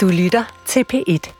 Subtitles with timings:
[0.00, 1.32] Du lytter til P1.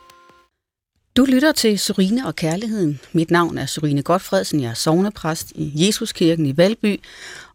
[1.16, 3.00] Du lytter til Surine og Kærligheden.
[3.12, 4.60] Mit navn er Surine Godfredsen.
[4.60, 7.00] Jeg er sovnepræst i Jesuskirken i Valby.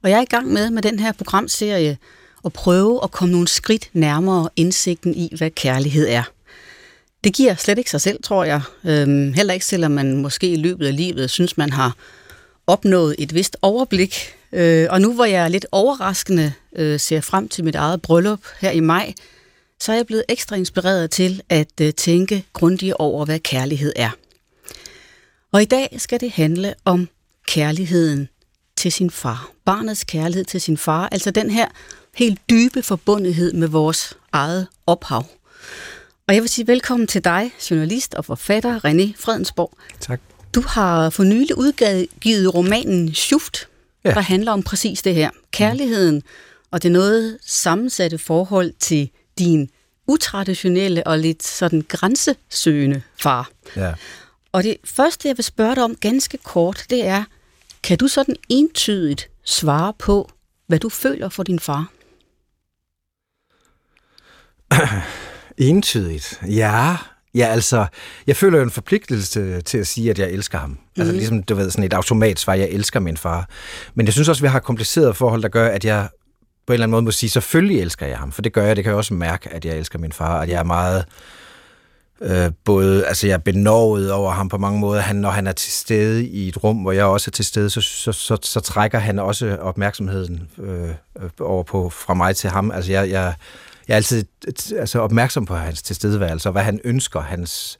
[0.01, 1.97] Og jeg er i gang med med den her programserie
[2.45, 6.23] at prøve at komme nogle skridt nærmere indsigten i, hvad kærlighed er.
[7.23, 8.61] Det giver slet ikke sig selv, tror jeg.
[8.85, 11.95] Øhm, heller ikke selvom man måske i løbet af livet synes, man har
[12.67, 14.33] opnået et vist overblik.
[14.51, 18.71] Øh, og nu hvor jeg lidt overraskende øh, ser frem til mit eget bryllup her
[18.71, 19.13] i maj,
[19.85, 24.09] så er jeg blevet ekstra inspireret til at øh, tænke grundigt over, hvad kærlighed er.
[25.51, 27.09] Og i dag skal det handle om
[27.47, 28.29] kærligheden
[28.77, 29.51] til sin far.
[29.65, 31.67] Barnets kærlighed til sin far, altså den her
[32.15, 35.25] helt dybe forbundethed med vores eget ophav.
[36.27, 39.77] Og jeg vil sige velkommen til dig, journalist og forfatter René Fredensborg.
[39.99, 40.21] Tak.
[40.55, 43.67] Du har for nylig udgivet romanen Schuft,
[44.05, 44.11] ja.
[44.11, 45.29] der handler om præcis det her.
[45.51, 46.23] Kærligheden
[46.71, 49.69] og det noget sammensatte forhold til din
[50.07, 53.49] utraditionelle og lidt sådan grænsesøgende far.
[53.75, 53.93] Ja.
[54.51, 57.23] Og det første, jeg vil spørge dig om ganske kort, det er,
[57.83, 60.29] kan du sådan entydigt svare på,
[60.67, 61.91] hvad du føler for din far?
[65.57, 66.41] Entydigt?
[66.47, 66.97] Ja.
[67.35, 67.85] Ja, altså,
[68.27, 70.69] jeg føler jo en forpligtelse til at sige, at jeg elsker ham.
[70.69, 70.77] Mm.
[70.97, 71.17] Altså Mhm.
[71.17, 73.49] ligesom, du ved, sådan et automatsvar, jeg elsker min far.
[73.93, 76.09] Men jeg synes også, vi har komplicerede forhold, der gør, at jeg
[76.67, 78.31] på en eller anden måde må sige, selvfølgelig elsker jeg ham.
[78.31, 80.49] For det gør jeg, det kan jeg også mærke, at jeg elsker min far, at
[80.49, 81.05] jeg er meget...
[82.21, 85.01] Øh, både, altså jeg er benovet over ham på mange måder.
[85.01, 87.69] Han, når han er til stede i et rum, hvor jeg også er til stede,
[87.69, 90.89] så, så, så, så trækker han også opmærksomheden øh,
[91.39, 92.71] over på fra mig til ham.
[92.71, 93.33] Altså jeg, jeg,
[93.87, 94.25] jeg er altid
[94.79, 97.79] altså opmærksom på hans tilstedeværelse, og hvad han ønsker, hans...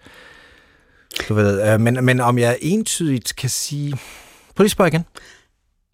[1.30, 3.92] Du ved, øh, men, men om jeg entydigt kan sige...
[4.56, 5.06] Prøv lige at spørge igen.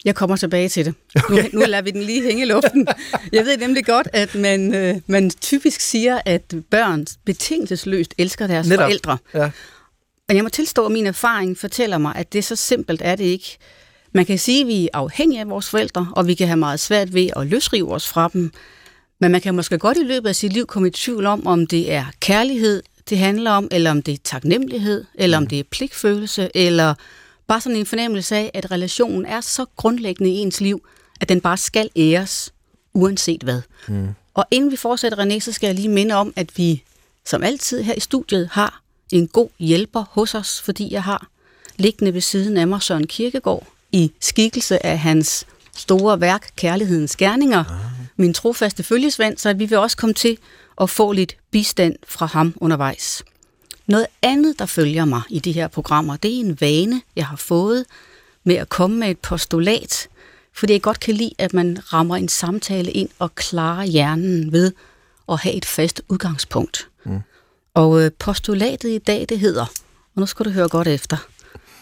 [0.06, 0.94] Jeg kommer tilbage til det.
[1.16, 1.44] Okay.
[1.54, 2.88] Nu, nu lader vi den lige hænge i luften.
[3.32, 8.68] Jeg ved nemlig godt, at man, øh, man typisk siger, at børn betingelsesløst elsker deres
[8.68, 8.84] Netop.
[8.84, 9.18] forældre.
[9.34, 9.52] Ja.
[10.28, 13.24] Men jeg må tilstå, at min erfaring fortæller mig, at det så simpelt er det
[13.24, 13.58] ikke.
[14.14, 16.80] Man kan sige, at vi er afhængige af vores forældre, og vi kan have meget
[16.80, 18.52] svært ved at løsrive os fra dem.
[19.20, 21.68] Men man kan måske godt i løbet af sit liv komme i tvivl om, om
[21.68, 25.64] det er kærlighed, det handler om, eller om det er taknemmelighed, eller om det er
[25.72, 26.94] pligtfølelse, eller
[27.52, 30.88] bare sådan en fornemmelse af, at relationen er så grundlæggende i ens liv,
[31.22, 32.54] at den bare skal æres,
[32.94, 33.62] uanset hvad.
[33.88, 34.08] Mm.
[34.34, 36.84] Og inden vi fortsætter, René, så skal jeg lige minde om, at vi
[37.26, 41.28] som altid her i studiet har en god hjælper hos os, fordi jeg har
[41.78, 45.46] liggende ved siden af mig Søren Kirkegaard i skikkelse af hans
[45.76, 47.76] store værk, Kærlighedens Gerninger, ah.
[48.16, 50.38] min trofaste følgesvend, så vi vil også komme til
[50.82, 53.24] at få lidt bistand fra ham undervejs.
[53.88, 57.36] Noget andet, der følger mig i de her programmer, det er en vane, jeg har
[57.36, 57.86] fået
[58.44, 60.08] med at komme med et postulat,
[60.54, 64.72] fordi jeg godt kan lide, at man rammer en samtale ind og klarer hjernen ved
[65.30, 66.88] at have et fast udgangspunkt.
[67.06, 67.20] Mm.
[67.74, 69.66] Og øh, postulatet i dag, det hedder,
[70.16, 71.18] og nu skal du høre godt efter,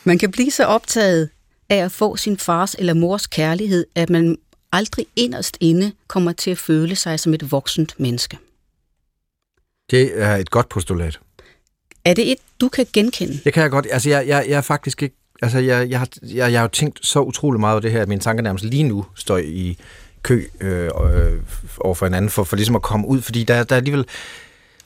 [0.03, 1.29] man kan blive så optaget
[1.69, 4.37] af at få sin fars eller mors kærlighed, at man
[4.71, 8.37] aldrig inderst inde kommer til at føle sig som et voksent menneske.
[9.91, 11.19] Det er et godt postulat.
[12.05, 13.39] Er det et, du kan genkende?
[13.43, 13.87] Det kan jeg godt.
[13.91, 15.15] Altså, jeg, jeg, jeg er faktisk ikke...
[15.41, 18.01] Altså, jeg, jeg, har, jeg, jeg har jo tænkt så utrolig meget over det her,
[18.01, 19.77] at mine tanker nærmest lige nu står i
[20.23, 21.39] kø øh, øh,
[21.79, 24.05] over for hinanden, for, for ligesom at komme ud, fordi der, der er alligevel...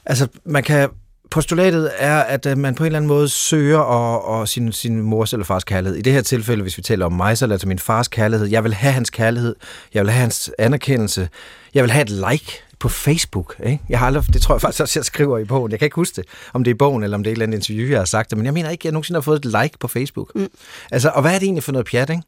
[0.05, 0.89] Altså, man kan...
[1.31, 5.01] Postulatet er, at øh, man på en eller anden måde søger og, og sin, sin
[5.01, 5.97] mors eller fars kærlighed.
[5.97, 8.07] I det her tilfælde, hvis vi taler om mig, så er det altså min fars
[8.07, 8.47] kærlighed.
[8.47, 9.55] Jeg vil have hans kærlighed.
[9.93, 11.29] Jeg vil have hans anerkendelse.
[11.73, 13.55] Jeg vil have et like på Facebook.
[13.65, 13.79] Ikke?
[13.89, 15.71] Jeg har aldrig, det tror jeg faktisk også, jeg skriver i bogen.
[15.71, 17.35] Jeg kan ikke huske det, om det er i bogen, eller om det er et
[17.35, 19.21] eller andet interview, jeg har sagt det, men jeg mener ikke, at jeg nogensinde har
[19.21, 20.31] fået et like på Facebook.
[20.35, 20.47] Mm.
[20.91, 22.23] Altså, og hvad er det egentlig for noget pjat, ikke?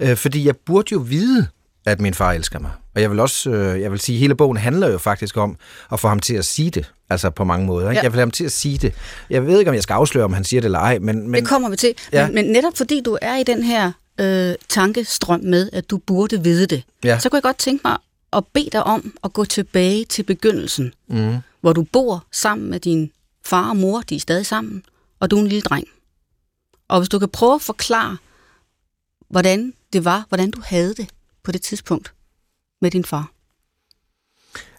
[0.00, 1.46] Øh, fordi jeg burde jo vide,
[1.86, 2.70] at min far elsker mig.
[2.94, 5.56] Og jeg vil også, øh, jeg vil sige, at hele bogen handler jo faktisk om
[5.92, 6.92] at få ham til at sige det.
[7.10, 7.90] Altså på mange måder.
[7.90, 7.98] Ikke?
[7.98, 8.02] Ja.
[8.02, 8.94] Jeg vil have ham til at sige det.
[9.30, 11.28] Jeg ved ikke, om jeg skal afsløre, om han siger det eller ej, men...
[11.30, 11.94] men Det kommer vi til.
[12.12, 12.26] Ja.
[12.26, 16.42] Men, men netop fordi du er i den her øh, tankestrøm med, at du burde
[16.42, 17.18] vide det, Ja.
[17.18, 17.96] så kunne jeg godt tænke mig
[18.36, 22.80] at bede dig om at gå tilbage til begyndelsen, mm, hvor du bor sammen med
[22.80, 23.12] din
[23.44, 24.84] far og mor, de er stadig sammen,
[25.20, 25.86] og du er en lille dreng.
[26.88, 28.16] Og hvis du kan prøve at forklare,
[29.28, 31.08] hvordan det var, hvordan du havde det
[31.42, 32.14] på det tidspunkt
[32.80, 33.32] med din far.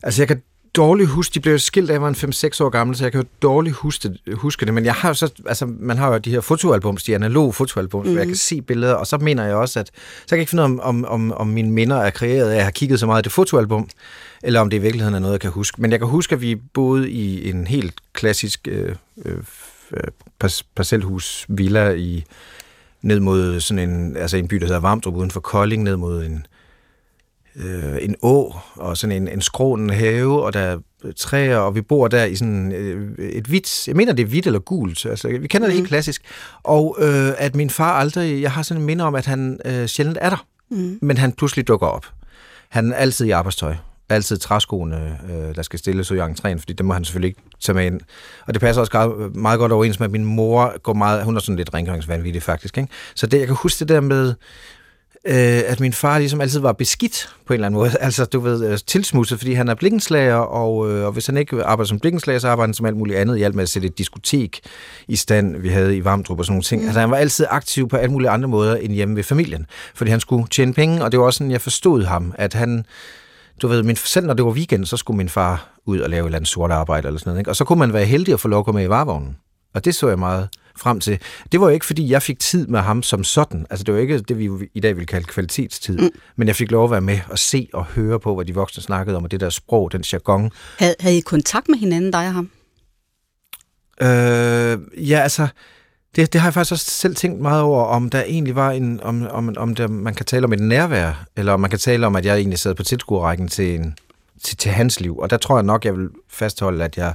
[0.04, 0.44] Altså, jeg kan
[0.76, 3.22] dårligt huske, de blev skilt, da jeg var en 5-6 år gammel, så jeg kan
[3.22, 4.74] jo dårligt huske det, huske det.
[4.74, 8.04] Men jeg har jo så, altså, man har jo de her fotoalbums, de analoge fotoalbums,
[8.04, 8.14] mm-hmm.
[8.14, 10.50] hvor jeg kan se billeder, og så mener jeg også, at så kan jeg ikke
[10.50, 13.00] finde ud af, om, om, om, mine minder er kreeret af, at jeg har kigget
[13.00, 13.90] så meget i det fotoalbum,
[14.44, 15.82] eller om det i virkeligheden er noget, jeg kan huske.
[15.82, 18.96] Men jeg kan huske, at vi boede i en helt klassisk øh,
[19.26, 19.38] øh,
[20.40, 22.24] pas, parcelhus villa i
[23.02, 26.26] ned mod sådan en, altså en by, der hedder Varmdrup uden for Kolding, ned mod
[26.26, 26.46] en
[27.56, 30.78] øh, en å, og sådan en, en skrånen have, og der er
[31.16, 34.48] træer, og vi bor der i sådan øh, et hvidt, jeg mener det er hvidt
[34.48, 35.78] eller gult, altså vi kender det mm.
[35.78, 36.22] helt klassisk,
[36.64, 39.86] og øh, at min far aldrig, jeg har sådan en minde om, at han øh,
[39.86, 41.00] sjældent er der, mm.
[41.02, 42.06] men han pludselig dukker op.
[42.70, 43.76] Han er altid i arbejdstøj
[44.10, 47.42] altid træskoene, øh, der skal stilles ud i entréen, fordi det må han selvfølgelig ikke
[47.62, 48.02] tage med ind.
[48.48, 51.40] Og det passer også meget godt overens med, at min mor går meget, hun er
[51.40, 52.78] sådan lidt rengøringsvanvittig faktisk.
[52.78, 52.90] Ikke?
[53.16, 54.34] Så det, jeg kan huske det der med,
[55.28, 57.92] øh, at min far ligesom altid var beskidt på en eller anden måde.
[58.06, 61.64] Altså, du ved, øh, tilsmudset, fordi han er blikkenslager, og, øh, og hvis han ikke
[61.64, 63.98] arbejder som blikkenslager, så arbejder han som alt muligt andet, alt med at sætte et
[63.98, 64.60] diskotek
[65.08, 66.82] i stand, vi havde i Varmdrup og sådan nogle ting.
[66.82, 66.88] Mm.
[66.88, 70.12] Altså, han var altid aktiv på alle mulige andre måder end hjemme ved familien, fordi
[70.12, 72.86] han skulle tjene penge, og det var også sådan, jeg forstod ham, at han
[73.62, 76.22] du ved, min, selv når det var weekend, så skulle min far ud og lave
[76.22, 77.40] et eller andet sort arbejde eller sådan noget.
[77.40, 77.52] Ikke?
[77.52, 79.38] Og så kunne man være heldig at få lov at komme med i varevognen.
[79.76, 81.20] Og det så jeg meget frem til.
[81.52, 83.66] Det var jo ikke, fordi jeg fik tid med ham som sådan.
[83.70, 85.98] Altså, det var ikke det, vi i dag vil kalde kvalitetstid.
[85.98, 86.10] Mm.
[86.36, 88.84] Men jeg fik lov at være med og se og høre på, hvad de voksne
[88.84, 90.52] snakkede om, og det der sprog, den jargon.
[90.80, 92.50] Havde, havde I kontakt med hinanden, dig og ham?
[94.02, 95.48] Øh, ja, altså,
[96.16, 99.02] det, det har jeg faktisk også selv tænkt meget over, om der egentlig var en,
[99.04, 102.06] om, om, om der, man kan tale om et nærvær, eller om man kan tale
[102.06, 103.96] om, at jeg egentlig sad på tilskuerrækken til, en,
[104.44, 105.18] til, til hans liv.
[105.18, 107.14] Og der tror jeg nok, jeg vil fastholde, at jeg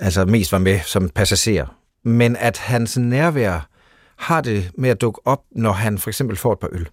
[0.00, 1.66] altså mest var med som passager.
[2.04, 3.68] Men at hans nærvær
[4.16, 6.88] har det med at dukke op, når han for eksempel får et par øl.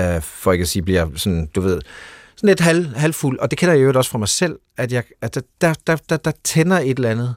[0.00, 1.80] Uh, for ikke at sige, bliver sådan, du ved,
[2.36, 3.38] sådan lidt halv, halvfuld.
[3.38, 5.96] Og det kender jeg jo også fra mig selv, at, jeg, at der, der, der,
[6.08, 7.34] der, der tænder et eller andet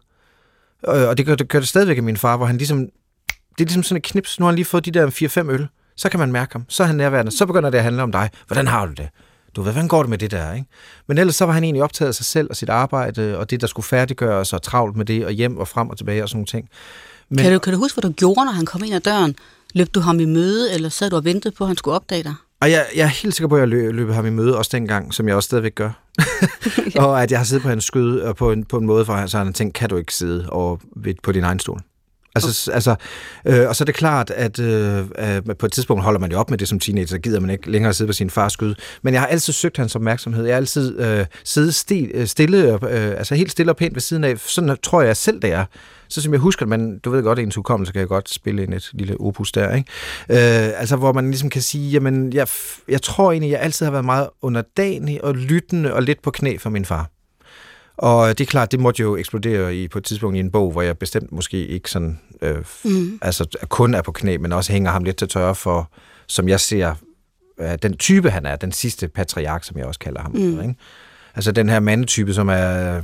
[0.87, 3.61] øh, og det gør, det gør det stadigvæk af min far, hvor han ligesom, det
[3.61, 5.07] er ligesom sådan et knips, nu har han lige fået de der
[5.47, 7.83] 4-5 øl, så kan man mærke ham, så er han nærværende, så begynder det at
[7.83, 8.29] handle om dig.
[8.47, 9.09] Hvordan har du det?
[9.55, 10.67] Du ved, hvordan går det med det der, ikke?
[11.07, 13.61] Men ellers så var han egentlig optaget af sig selv og sit arbejde, og det,
[13.61, 16.37] der skulle færdiggøres, og travlt med det, og hjem og frem og tilbage og sådan
[16.37, 16.69] nogle ting.
[17.29, 17.39] Men...
[17.39, 19.35] Kan, du, kan du huske, hvad du gjorde, når han kom ind ad døren?
[19.73, 22.23] Løb du ham i møde, eller sad du og ventede på, at han skulle opdage
[22.23, 22.33] dig?
[22.61, 24.69] Og jeg, jeg er helt sikker på, at jeg løb, løb ham i møde også
[24.73, 25.91] dengang, som jeg også stadigvæk gør.
[27.05, 29.29] og at jeg har siddet på hans skød og på en, på en måde, han,
[29.29, 30.81] så han tænkt, kan du ikke sidde og,
[31.23, 31.81] på din egen stol?
[32.47, 32.75] Altså, okay.
[32.75, 32.95] altså,
[33.45, 35.05] øh, og så er det klart, at øh,
[35.59, 37.71] på et tidspunkt holder man jo op med det som teenager, så gider man ikke
[37.71, 38.75] længere sidde på sin fars skød.
[39.01, 40.45] Men jeg har altid søgt hans opmærksomhed.
[40.45, 44.01] Jeg har altid øh, siddet stil, øh, stille, øh, altså helt stille og pænt ved
[44.01, 44.37] siden af.
[44.37, 45.65] Sådan tror jeg selv, det er.
[46.09, 48.63] Så som jeg husker, man, du ved godt, at ens hukommelse kan jeg godt spille
[48.63, 49.89] ind et lille opus der, ikke?
[50.29, 52.47] Øh, altså, hvor man ligesom kan sige, jamen, jeg,
[52.87, 56.57] jeg tror egentlig, jeg altid har været meget underdanig og lyttende og lidt på knæ
[56.57, 57.09] for min far.
[57.99, 60.71] Og det er klart, det måtte jo eksplodere i, på et tidspunkt i en bog,
[60.71, 63.19] hvor jeg bestemt måske ikke sådan, øh, mm.
[63.21, 65.91] altså kun er på knæ, men også hænger ham lidt til tørre for,
[66.27, 66.95] som jeg ser,
[67.59, 70.31] øh, den type han er, den sidste patriark, som jeg også kalder ham.
[70.31, 70.61] Mm.
[70.61, 70.75] Ikke?
[71.35, 73.01] Altså den her mandetype, som er,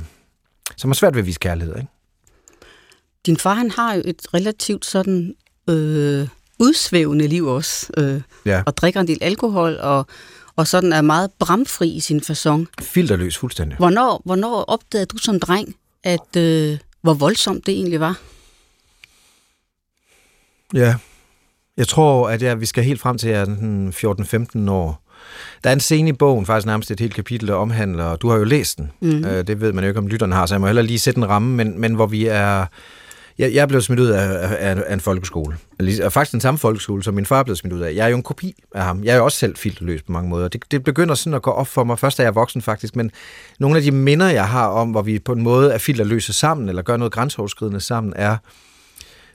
[0.76, 1.76] som er svært ved at vise kærlighed.
[1.76, 1.88] Ikke?
[3.26, 5.34] Din far, han har jo et relativt sådan
[5.70, 6.28] øh,
[6.58, 8.62] udsvævende liv også, øh, ja.
[8.66, 10.06] og drikker en del alkohol, og
[10.56, 12.64] og sådan er meget bramfri i sin façon.
[12.82, 13.78] Filterløs fuldstændig.
[13.78, 18.18] Hvornår, hvornår opdagede du som dreng, at øh, hvor voldsomt det egentlig var?
[20.74, 20.94] Ja,
[21.76, 25.02] jeg tror, at jeg, vi skal helt frem til, at jeg er 14-15 år.
[25.64, 28.36] Der er en scene i bogen, faktisk nærmest et helt kapitel, der omhandler, du har
[28.36, 29.24] jo læst den, mm.
[29.24, 31.18] øh, det ved man jo ikke, om lytterne har, så jeg må heller lige sætte
[31.18, 32.66] en ramme, men, men hvor vi er
[33.38, 35.56] jeg, jeg blev smidt ud af, af, af en folkeskole.
[36.04, 37.94] Og faktisk den samme folkeskole, som min far blev smidt ud af.
[37.94, 39.04] Jeg er jo en kopi af ham.
[39.04, 40.48] Jeg er jo også selv filterløs på mange måder.
[40.48, 41.98] Det, det begynder sådan at gå op for mig.
[41.98, 43.10] Først er jeg voksen faktisk, men
[43.58, 46.68] nogle af de minder, jeg har om, hvor vi på en måde er filterløse sammen,
[46.68, 48.36] eller gør noget grænseoverskridende sammen, er,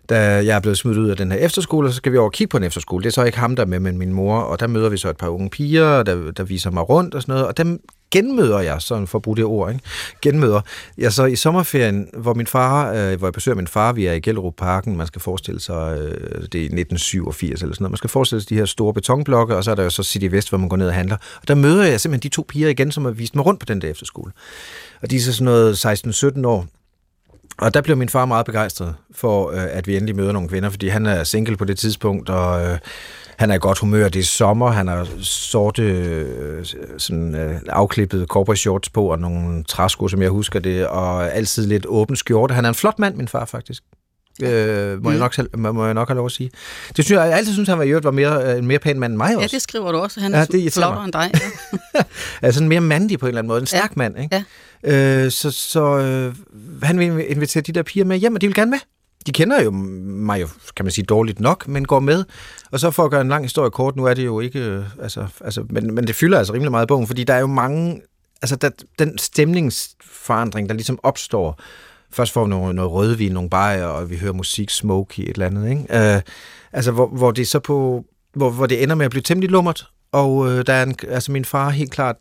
[0.10, 2.34] da jeg er blevet smidt ud af den her efterskole, så skal vi over og
[2.34, 3.04] kigge på en efterskole.
[3.04, 4.98] Det er så ikke ham, der er med, men min mor, og der møder vi
[4.98, 7.80] så et par unge piger, der, der viser mig rundt og sådan noget, og dem
[8.12, 9.84] genmøder jeg, sådan for at bruge det ord, ikke?
[10.22, 10.62] genmøder
[10.98, 14.14] jeg så i sommerferien, hvor min far, øh, hvor jeg besøger min far, vi er
[14.14, 17.98] i Gellerup Parken, man skal forestille sig, øh, det er 1987 eller sådan noget, man
[17.98, 20.50] skal forestille sig de her store betonblokke, og så er der jo så City Vest,
[20.50, 22.92] hvor man går ned og handler, og der møder jeg simpelthen de to piger igen,
[22.92, 24.32] som har vist mig rundt på den der efterskole.
[25.02, 26.68] Og de er så sådan noget 16-17 år,
[27.58, 30.70] og der blev min far meget begejstret for, øh, at vi endelig møder nogle kvinder,
[30.70, 32.80] fordi han er single på det tidspunkt, og øh,
[33.38, 34.10] han er i godt humør.
[34.10, 36.66] Det er sommer, han har sorte, øh,
[36.98, 41.68] sådan, øh, afklippede corporate shorts på, og nogle træsko, som jeg husker det, og altid
[41.68, 42.54] lidt åben skjorte.
[42.54, 43.84] Han er en flot mand, min far, faktisk.
[44.44, 45.16] Øh, må, mm.
[45.16, 46.52] jeg nok, må jeg nok have lov at sige.
[46.98, 49.12] Det synes jeg, jeg altid synes, han var, i var mere, en mere pæn mand
[49.14, 49.42] end mig også.
[49.42, 50.20] Ja, det skriver du også.
[50.20, 51.32] Han er ja, det flottere end dig.
[51.96, 52.02] Ja.
[52.48, 53.62] altså en mere mandig på en eller anden måde.
[53.62, 53.94] En stærk ja.
[53.96, 54.46] mand, ikke?
[54.84, 55.24] Ja.
[55.24, 56.36] Øh, så så øh,
[56.84, 58.80] han vil invitere de der piger med hjem, og de vil gerne med
[59.26, 62.24] de kender jo mig jo, kan man sige, dårligt nok, men går med.
[62.72, 64.84] Og så for at gøre en lang historie kort, nu er det jo ikke, øh,
[65.02, 67.48] altså, altså men, men det fylder altså rimelig meget i bogen, fordi der er jo
[67.48, 68.02] mange,
[68.42, 71.62] altså der, den stemningsforandring, der ligesom opstår,
[72.14, 75.46] først får vi noget, noget rødvin, nogle bajer, og vi hører musik, smoky, et eller
[75.46, 76.16] andet, ikke?
[76.16, 76.22] Øh,
[76.74, 79.88] altså, hvor, hvor det så på, hvor, hvor det ender med at blive temmelig lummert,
[80.12, 82.16] og øh, der er en, altså min far helt klart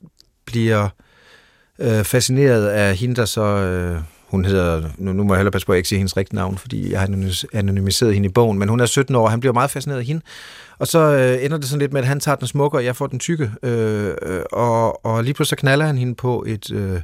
[0.47, 0.89] bliver
[1.79, 3.43] øh, fascineret af hende, der så...
[3.43, 6.17] Øh, hun hedder, nu, nu må jeg hellere passe på, at jeg ikke sige hendes
[6.17, 7.09] rigtige navn, fordi jeg har
[7.53, 10.05] anonymiseret hende i bogen, men hun er 17 år, og han bliver meget fascineret af
[10.05, 10.23] hende.
[10.79, 12.97] Og så øh, ender det sådan lidt med, at han tager den smukke, og jeg
[12.97, 13.51] får den tykke.
[13.63, 17.01] Øh, øh, og, og lige pludselig så knaller han hende på et, øh,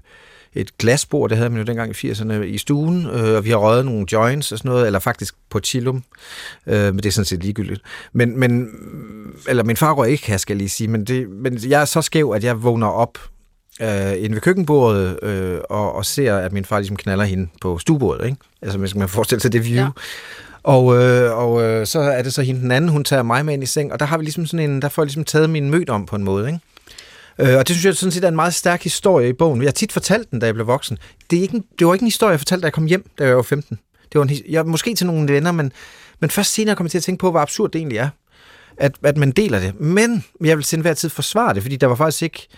[0.54, 3.56] et glasbord, det havde man jo dengang i 80'erne, i stuen, øh, og vi har
[3.56, 6.04] røget nogle joints og sådan noget, eller faktisk på chillum,
[6.66, 7.80] øh, men det er sådan set ligegyldigt.
[8.12, 8.68] Men, men
[9.48, 11.84] eller min far røg ikke, kan jeg skal lige sige, men, det, men jeg er
[11.84, 13.18] så skæv, at jeg vågner op
[13.80, 17.78] øh, inde ved køkkenbordet øh, og, og ser, at min far ligesom knaller hende på
[17.78, 18.36] stuebordet, ikke?
[18.62, 19.84] Altså, man forestiller sig det view.
[19.84, 19.88] Ja.
[20.62, 23.54] Og, øh, og øh, så er det så hende den anden, hun tager mig med
[23.54, 25.50] ind i seng, og der har vi ligesom sådan en, der får jeg ligesom taget
[25.50, 26.60] min mød om på en måde, ikke?
[27.38, 29.60] Øh, og det synes jeg sådan set er en meget stærk historie i bogen.
[29.62, 30.98] Jeg har tit fortalt den, da jeg blev voksen.
[31.30, 33.10] Det, er ikke en, det var ikke en historie, jeg fortalte, da jeg kom hjem,
[33.18, 33.78] da jeg var 15.
[34.12, 35.72] Det var en, jeg, måske til nogle venner, men,
[36.20, 38.08] men først senere kom jeg til at tænke på, hvor absurd det egentlig er,
[38.76, 39.80] at, at man deler det.
[39.80, 42.48] Men jeg vil til enhver tid forsvare det, fordi der var faktisk ikke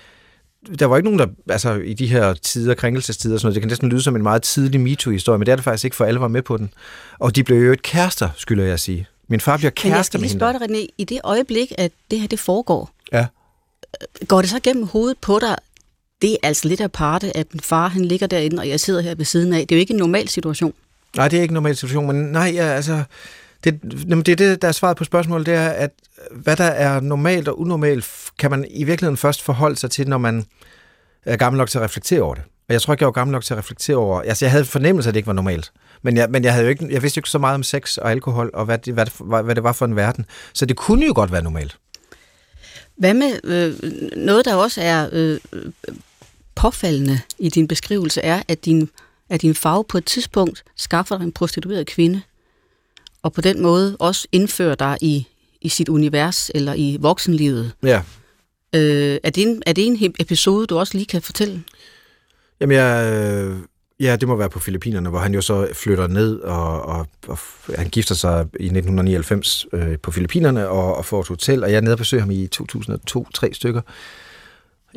[0.78, 3.62] der var ikke nogen, der, altså i de her tider, krænkelsestider og sådan noget, det
[3.62, 6.04] kan næsten lyde som en meget tidlig MeToo-historie, men det er det faktisk ikke, for
[6.04, 6.70] alle var med på den.
[7.18, 9.06] Og de blev jo et kærester, skylder jeg at sige.
[9.28, 9.88] Min far bliver kærester.
[9.88, 12.90] Men jeg skal lige spørge dig, René, i det øjeblik, at det her det foregår,
[13.12, 13.26] ja.
[14.28, 15.56] går det så gennem hovedet på dig,
[16.22, 19.14] det er altså lidt aparte, at min far han ligger derinde, og jeg sidder her
[19.14, 19.60] ved siden af.
[19.60, 20.74] Det er jo ikke en normal situation.
[21.16, 23.02] Nej, det er ikke en normal situation, men nej, altså,
[23.64, 23.82] det,
[24.26, 25.90] det er det, der er svaret på spørgsmålet, det er, at
[26.30, 28.06] øh, hvad der er normalt og unormalt,
[28.38, 30.44] kan man i virkeligheden først forholde sig til, når man
[31.24, 32.44] er gammel nok til at reflektere over det.
[32.68, 34.20] Og jeg tror ikke, jeg var gammel nok til at reflektere over...
[34.20, 35.72] Altså, jeg havde fornemmelse, at det ikke var normalt.
[36.02, 37.96] Men jeg, men jeg, havde jo ikke, jeg vidste jo ikke så meget om sex
[37.96, 40.26] og alkohol, og hvad det, hvad, det, hvad det var for en verden.
[40.52, 41.76] Så det kunne jo godt være normalt.
[42.96, 43.74] Hvad med øh,
[44.16, 45.38] noget, der også er øh,
[46.54, 48.90] påfaldende i din beskrivelse, er, at din,
[49.28, 52.22] at din fag på et tidspunkt skaffer dig en prostitueret kvinde,
[53.22, 55.26] og på den måde også indfører dig i,
[55.60, 57.72] i sit univers eller i voksenlivet.
[57.82, 58.02] Ja.
[58.74, 61.62] Øh, er, det en, er det en episode, du også lige kan fortælle?
[62.60, 63.56] Jamen, jeg, øh,
[64.00, 67.38] ja, det må være på Filippinerne, hvor han jo så flytter ned, og, og, og
[67.76, 71.76] han gifter sig i 1999 øh, på Filippinerne og, og får et hotel, og jeg
[71.76, 73.80] er nede og besøger ham i 2002, tre stykker.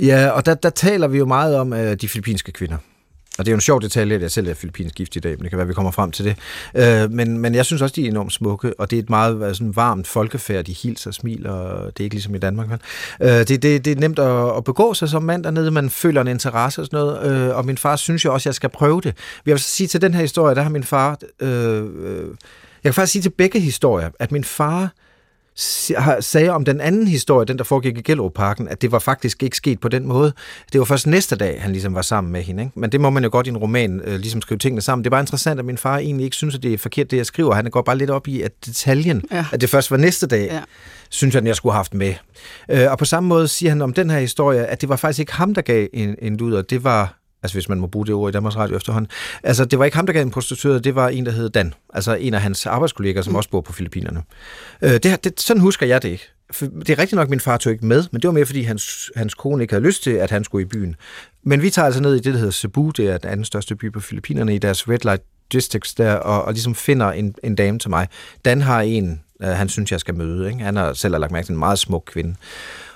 [0.01, 2.77] Ja, og der, der taler vi jo meget om øh, de filippinske kvinder.
[3.41, 5.31] Og det er jo en sjov detalje, at jeg selv er filippinsk gift i dag,
[5.31, 6.35] men det kan være, at vi kommer frem til det.
[6.75, 9.57] Øh, men, men jeg synes også, de er enormt smukke, og det er et meget
[9.57, 10.65] sådan varmt folkefærd.
[10.65, 12.67] De hilser og smiler, og det er ikke ligesom i Danmark.
[12.69, 12.79] Men,
[13.21, 15.71] øh, det, det, det er nemt at, at begå sig som mand dernede.
[15.71, 17.49] Man føler en interesse og sådan noget.
[17.49, 19.17] Øh, og min far synes jo også, at jeg skal prøve det.
[19.45, 21.17] Jeg vil sige til den her historie, der har min far...
[21.39, 22.27] Øh, øh,
[22.83, 24.93] jeg kan faktisk sige til begge historier, at min far
[25.55, 29.57] sagde om den anden historie, den der foregik i Gellerup-parken, at det var faktisk ikke
[29.57, 30.33] sket på den måde.
[30.73, 32.63] Det var først næste dag, han ligesom var sammen med hende.
[32.63, 32.79] Ikke?
[32.79, 35.03] Men det må man jo godt i en roman øh, ligesom skrive tingene sammen.
[35.03, 37.17] Det er bare interessant, at min far egentlig ikke synes, at det er forkert, det
[37.17, 37.53] jeg skriver.
[37.53, 39.45] Han går bare lidt op i, at detaljen, ja.
[39.51, 40.61] at det først var næste dag, ja.
[41.09, 42.13] synes han, jeg skulle have haft med.
[42.69, 45.19] Øh, og på samme måde siger han om den her historie, at det var faktisk
[45.19, 46.61] ikke ham, der gav en, en luder.
[46.61, 49.11] Det var altså hvis man må bruge det ord i Danmarks Radio efterhånden.
[49.43, 51.73] Altså, det var ikke ham, der gav en prostitueret, det var en, der hed Dan.
[51.93, 53.37] Altså en af hans arbejdskolleger, som mm.
[53.37, 54.23] også bor på Filippinerne.
[54.81, 56.29] Øh, det, det, sådan husker jeg det ikke.
[56.59, 59.11] Det er rigtigt nok, min far tog ikke med, men det var mere, fordi hans,
[59.15, 60.95] hans kone ikke havde lyst til, at han skulle i byen.
[61.43, 63.75] Men vi tager altså ned i det, der hedder Cebu, det er den anden største
[63.75, 67.55] by på Filippinerne, i deres red light districts der, og, og ligesom finder en, en
[67.55, 68.07] dame til mig.
[68.45, 70.47] Dan har en, øh, han synes, jeg skal møde.
[70.47, 70.59] Ikke?
[70.59, 72.35] Han har selv har lagt mærke til en meget smuk kvinde.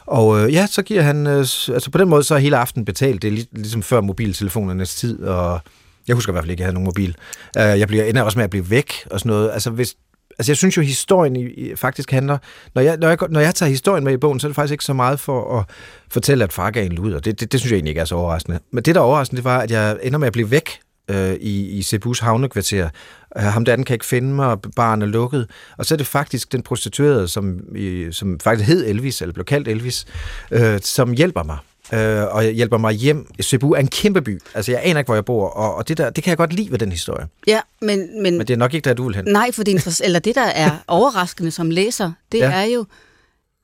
[0.08, 2.86] Og øh, ja, så giver han, øh, altså på den måde, så er hele aften
[2.86, 3.22] betalt.
[3.22, 5.60] Det er lig, ligesom før mobiltelefonernes tid, og
[6.08, 7.16] jeg husker i hvert fald ikke, at jeg havde nogen mobil.
[7.58, 9.52] Øh, jeg bliver, ender også med at blive væk og sådan noget.
[9.54, 9.96] Altså, hvis,
[10.40, 12.38] altså jeg synes jo, historien i, i, faktisk handler...
[12.76, 14.72] Når jeg, når, jeg, når jeg tager historien med i bogen, så er det faktisk
[14.72, 15.66] ikke så meget for at
[16.12, 17.20] fortælle, at far gav en luder.
[17.20, 18.60] Det, det, det synes jeg egentlig ikke er så overraskende.
[18.72, 20.70] Men det, der er overraskende, det var, at jeg ender med at blive væk
[21.10, 22.90] øh, i, i Cebus havnekvarter.
[23.38, 25.50] Øh, ham der, den kan ikke finde mig, og baren er lukket.
[25.78, 29.46] Og så er det faktisk den prostituerede, som, i, som faktisk hed Elvis, eller blev
[29.46, 30.06] kaldt Elvis,
[30.52, 31.58] øh, som hjælper mig
[31.94, 33.28] øh, og hjælper mig hjem.
[33.42, 34.40] Cebu er en kæmpe by.
[34.54, 36.54] Altså, jeg aner ikke, hvor jeg bor, og, og det, der, det kan jeg godt
[36.54, 37.28] lide ved den historie.
[37.48, 38.24] Ja, men...
[38.24, 39.26] Men, men det er nok ikke der, du vil hen.
[39.26, 42.52] Nej, for det, eller det, der er overraskende som læser, det ja.
[42.52, 42.86] er jo,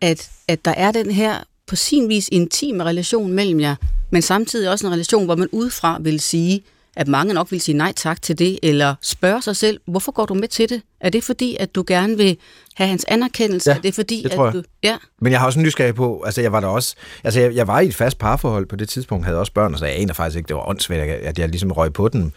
[0.01, 1.35] at, at der er den her
[1.67, 3.75] på sin vis intime relation mellem jer,
[4.09, 6.63] men samtidig også en relation, hvor man udefra vil sige,
[6.95, 10.25] at mange nok vil sige nej tak til det, eller spørge sig selv, hvorfor går
[10.25, 10.81] du med til det?
[11.01, 12.37] Er det fordi, at du gerne vil
[12.75, 13.69] have hans anerkendelse?
[13.71, 14.63] Ja, er det fordi, det tror at du...
[14.83, 14.97] Ja.
[15.21, 17.67] Men jeg har også en nysgerrig på, altså jeg var der også, altså jeg, jeg
[17.67, 20.37] var i et fast parforhold på det tidspunkt, havde også børn, så jeg aner faktisk
[20.37, 22.33] ikke, det var åndssvagt, at jeg ligesom røg på den.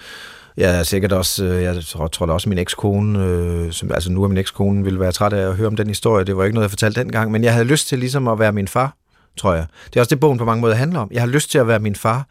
[0.57, 4.23] Jeg er sikkert også, øh, jeg tror, tror også min ekskone, øh, som, altså nu
[4.23, 6.25] er min ekskone, ville være træt af at høre om den historie.
[6.25, 8.53] Det var ikke noget, jeg fortalte dengang, men jeg havde lyst til ligesom at være
[8.53, 8.97] min far,
[9.37, 9.67] tror jeg.
[9.87, 11.09] Det er også det, bogen på mange måder handler om.
[11.13, 12.27] Jeg har lyst til at være min far,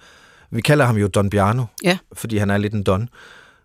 [0.54, 1.98] vi kalder ham jo Don Biano, ja.
[2.14, 3.10] fordi han er lidt en don.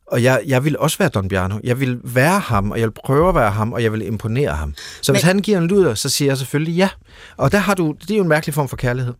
[0.06, 1.58] Og jeg, jeg vil også være Don Bjarno.
[1.64, 4.54] Jeg vil være ham, og jeg vil prøve at være ham, og jeg vil imponere
[4.54, 4.74] ham.
[5.00, 5.16] Så Men...
[5.16, 6.88] hvis han giver en luder, så siger jeg selvfølgelig ja.
[7.36, 9.14] Og der har du, det er jo en mærkelig form for kærlighed.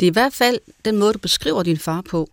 [0.00, 2.28] Det er i hvert fald den måde, du beskriver din far på.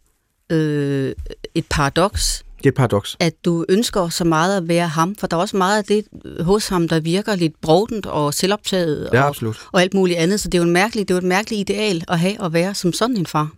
[0.50, 1.14] Øh,
[1.56, 2.44] et paradoks.
[2.58, 3.18] Det er et paradoks.
[3.20, 6.06] At du ønsker så meget at være ham, for der er også meget af det
[6.42, 9.68] hos ham, der virker lidt brodent og selvoptaget ja, og, absolut.
[9.72, 10.40] og alt muligt andet.
[10.40, 12.54] Så det er jo en mærkelig, det er jo et mærkeligt ideal at have at
[12.54, 13.50] være som sådan en far.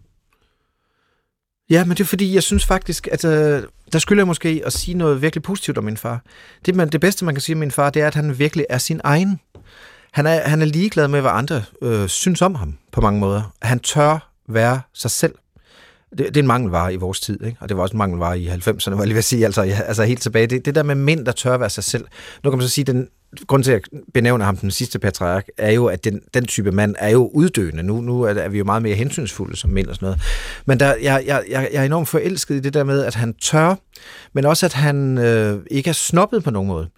[1.70, 4.74] Ja, men det er fordi, jeg synes faktisk, at øh, der skylder jeg måske at
[4.74, 6.22] sige noget virkelig positivt om min far.
[6.66, 8.66] Det, man, det bedste, man kan sige om min far, det er, at han virkelig
[8.70, 9.40] er sin egen.
[10.12, 13.54] Han er, han er ligeglad med, hvad andre øh, synes om ham på mange måder.
[13.62, 15.34] Han tør være sig selv.
[16.18, 17.58] Det, det er en mangelvare i vores tid, ikke?
[17.60, 19.64] og det var også en mangelvare i 90'erne, var jeg lige ved at sige, altså,
[19.64, 20.48] ja, altså helt tilbage.
[20.48, 22.06] Det, det der med mænd, der tør være sig selv.
[22.44, 23.08] Nu kan man så sige, den,
[23.48, 26.72] grund til, at jeg benævner ham den sidste patriark, er jo, at den, den type
[26.72, 27.84] mand er jo uddøende.
[27.84, 30.22] Nu, nu er, er vi jo meget mere hensynsfulde som mænd og sådan noget.
[30.66, 33.34] Men der, jeg, jeg, jeg, jeg er enormt forelsket i det der med, at han
[33.34, 33.76] tør,
[34.34, 36.90] men også, at han øh, ikke er snobbet på nogen måde.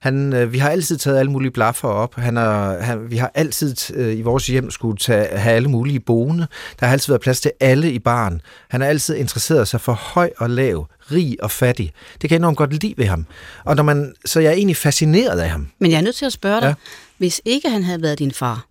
[0.00, 2.14] Han, øh, vi har altid taget alle mulige blaffer op.
[2.14, 6.00] Han er, han, vi har altid øh, i vores hjem skulle tage, have alle mulige
[6.00, 6.46] boende.
[6.80, 8.40] Der har altid været plads til alle i barn.
[8.68, 11.92] Han har altid interesseret sig for høj og lav, rig og fattig.
[12.12, 13.26] Det kan jeg enormt godt lide ved ham.
[13.64, 15.68] Og når man, så jeg er egentlig fascineret af ham.
[15.78, 16.74] Men jeg er nødt til at spørge dig, ja.
[17.18, 18.66] hvis ikke han havde været din far,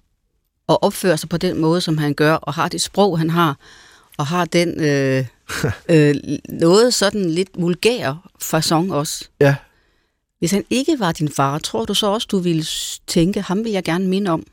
[0.68, 3.58] og opfører sig på den måde, som han gør, og har det sprog, han har,
[4.18, 5.26] og har den øh,
[5.96, 6.16] øh,
[6.50, 9.30] noget sådan lidt vulgær façon også.
[9.42, 9.56] Ja.
[10.39, 12.65] Hvis han ikke var din far, tror du så også, du ville
[13.08, 14.43] tænke, ham vil jeg gerne minde om?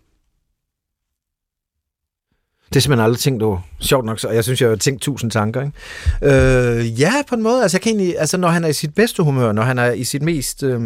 [2.68, 3.58] Det er simpelthen aldrig tænkt over.
[3.80, 5.62] Sjovt nok, så jeg synes, jeg har tænkt tusind tanker.
[5.62, 6.78] Ikke?
[6.78, 7.62] Øh, ja, på en måde.
[7.62, 9.92] Altså, jeg kan egentlig, altså, når han er i sit bedste humør, når han er
[9.92, 10.80] i sit mest øh,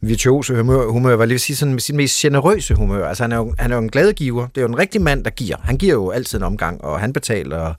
[0.00, 3.08] virtuose humør, humør hvad vil sige, sådan, sit mest generøse humør.
[3.08, 4.46] Altså, han er, jo, han er jo en gladgiver.
[4.46, 5.56] Det er jo en rigtig mand, der giver.
[5.62, 7.74] Han giver jo altid en omgang, og han betaler, og,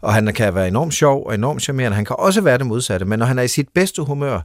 [0.00, 1.94] og han kan være enormt sjov og enormt charmerende.
[1.94, 4.40] Han kan også være det modsatte, men når han er i sit bedste humør,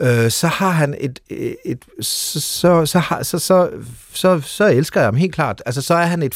[0.00, 3.70] øh, så har han et, et, et så, så, så, så, så,
[4.12, 5.62] så, så elsker jeg ham helt klart.
[5.66, 6.34] Altså, så er han et,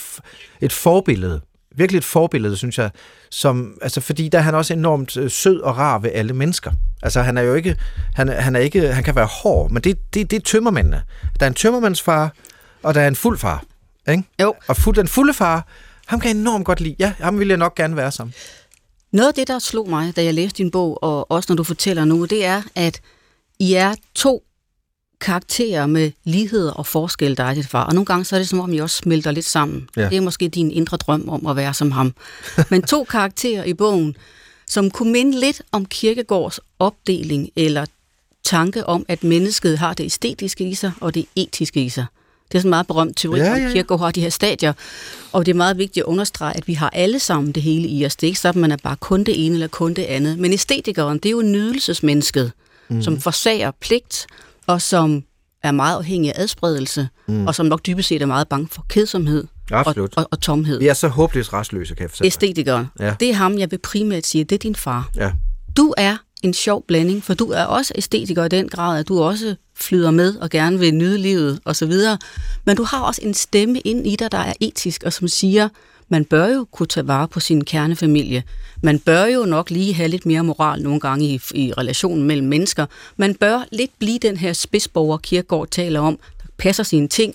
[0.61, 1.41] et forbillede.
[1.77, 2.91] Virkelig et forbillede, synes jeg.
[3.31, 6.73] Som, altså, fordi der er han også enormt øh, sød og rar ved alle mennesker.
[7.03, 7.77] Altså, han er jo ikke,
[8.15, 11.03] han, han er ikke, han kan være hård, men det, det, det er tømmermændene.
[11.41, 12.33] Der er en tømmermandsfar,
[12.83, 13.65] og der er en fuld far.
[14.11, 14.23] Ikke?
[14.43, 14.55] Jo.
[14.69, 15.67] Og fuld, den fulde far,
[16.07, 16.97] ham kan jeg enormt godt lide.
[16.99, 18.33] Ja, ham vil jeg nok gerne være som.
[19.13, 21.65] Noget af det, der slog mig, da jeg læste din bog, og også når du
[21.65, 23.01] fortæller nu, det er, at
[23.61, 24.43] i er to
[25.21, 27.85] karakterer med ligheder og forskel, der er dit far.
[27.85, 29.89] Og nogle gange så er det som om, I også smelter lidt sammen.
[29.97, 30.09] Ja.
[30.09, 32.15] Det er måske din indre drøm om at være som ham.
[32.71, 34.17] Men to karakterer i bogen,
[34.67, 37.87] som kunne minde lidt om Kirkegårds opdeling eller
[38.45, 42.07] tanke om, at mennesket har det æstetiske i sig og det etiske i sig.
[42.49, 43.71] Det er sådan en meget berømt teori, ja, ja, ja.
[43.73, 44.73] Kierkegaard har de her stadier,
[45.33, 48.07] og det er meget vigtigt at understrege, at vi har alle sammen det hele i
[48.07, 48.17] os.
[48.17, 50.39] Det er ikke sådan, at man er bare kun det ene eller kun det andet.
[50.39, 52.53] Men æstetikeren, det er jo nydelsesmennesket
[52.91, 53.03] mm.
[53.03, 54.27] som forsager pligt,
[54.67, 55.25] og som
[55.63, 57.47] er meget afhængig af adspredelse, mm.
[57.47, 60.79] og som nok dybest set er meget bange for kedsomhed og, og, og tomhed.
[60.79, 62.87] Vi er så håbløst restløse, kan jeg fortælle Æstetikeren.
[63.01, 63.15] Ja.
[63.21, 65.11] Det er ham, jeg vil primært sige, det er din far.
[65.17, 65.33] Ja.
[65.77, 69.23] Du er en sjov blanding, for du er også æstetiker i den grad, at du
[69.23, 71.93] også flyder med og gerne vil nyde livet osv.
[72.65, 75.69] Men du har også en stemme ind i dig, der er etisk, og som siger,
[76.11, 78.43] man bør jo kunne tage vare på sin kernefamilie.
[78.83, 82.47] Man bør jo nok lige have lidt mere moral nogle gange i, i relationen mellem
[82.47, 82.87] mennesker.
[83.17, 87.35] Man bør lidt blive den her spidsborger, Kierkegaard taler om, der passer sine ting,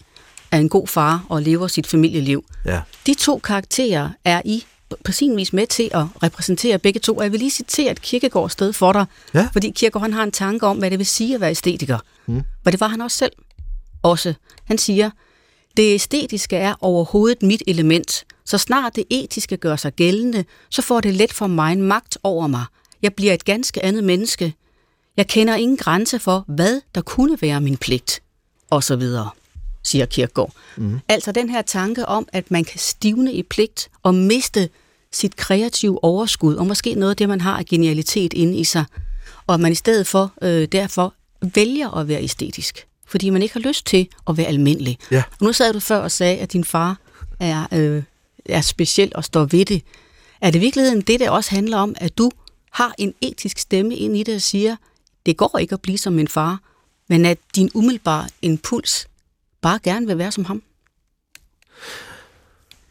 [0.52, 2.46] er en god far og lever sit familieliv.
[2.66, 2.82] Ja.
[3.06, 4.66] De to karakterer er I
[5.04, 7.16] på sin vis med til at repræsentere begge to.
[7.18, 9.48] Og jeg vil lige citere et Kierkegaard sted for dig, ja.
[9.54, 11.98] fordi Kierkegaard han har en tanke om, hvad det vil sige at være æstetiker.
[12.26, 12.44] Mm.
[12.66, 13.32] Og det var han også selv.
[14.04, 14.34] Også.
[14.66, 15.10] Han siger,
[15.78, 18.26] det æstetiske er overhovedet mit element.
[18.46, 22.18] Så snart det etiske gør sig gældende, så får det let for mig en magt
[22.24, 22.66] over mig.
[23.02, 24.54] Jeg bliver et ganske andet menneske.
[25.18, 28.22] Jeg kender ingen grænse for, hvad der kunne være min pligt.
[28.70, 29.30] Og så videre,
[29.84, 30.54] siger Kierkegaard.
[30.78, 31.00] Mm.
[31.08, 34.70] Altså den her tanke om, at man kan stivne i pligt og miste
[35.12, 38.86] sit kreative overskud, og måske noget af det, man har af genialitet inde i sig,
[39.48, 43.54] og at man i stedet for øh, derfor vælger at være æstetisk fordi man ikke
[43.54, 44.98] har lyst til at være almindelig.
[45.12, 45.24] Ja.
[45.40, 46.98] Og nu sad du før og sagde, at din far
[47.40, 48.04] er, øh,
[48.50, 49.82] er speciel og står ved det.
[50.42, 52.32] Er det i virkeligheden det, der også handler om, at du
[52.72, 54.76] har en etisk stemme ind i det og siger,
[55.26, 56.60] det går ikke at blive som min far,
[57.10, 59.08] men at din umiddelbare impuls
[59.62, 60.64] bare gerne vil være som ham?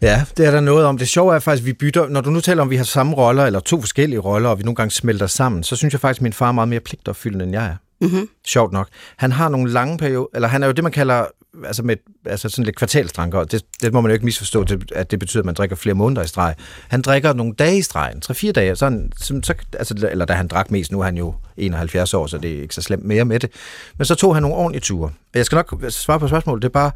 [0.01, 0.99] Ja, det er der noget om.
[0.99, 2.85] Det sjove er faktisk, at vi bytter, når du nu taler om, at vi har
[2.85, 6.01] samme roller, eller to forskellige roller, og vi nogle gange smelter sammen, så synes jeg
[6.01, 7.77] faktisk, at min far er meget mere pligtopfyldende, end jeg er.
[8.01, 8.29] Mm-hmm.
[8.47, 8.88] Sjovt nok.
[9.17, 11.27] Han har nogle lange perioder, eller han er jo det, man kalder
[11.67, 15.11] altså med altså sådan lidt kvartalstranker, det, det må man jo ikke misforstå, det, at
[15.11, 16.55] det betyder, at man drikker flere måneder i streg.
[16.88, 20.71] Han drikker nogle dage i stregen, 3-4 dage, sådan, så, altså, eller da han drak
[20.71, 23.40] mest, nu er han jo 71 år, så det er ikke så slemt mere med
[23.40, 23.51] det.
[23.99, 25.12] Men så tog han nogle ordentlige ture.
[25.35, 26.90] Jeg skal nok svare på spørgsmålet, det er bare,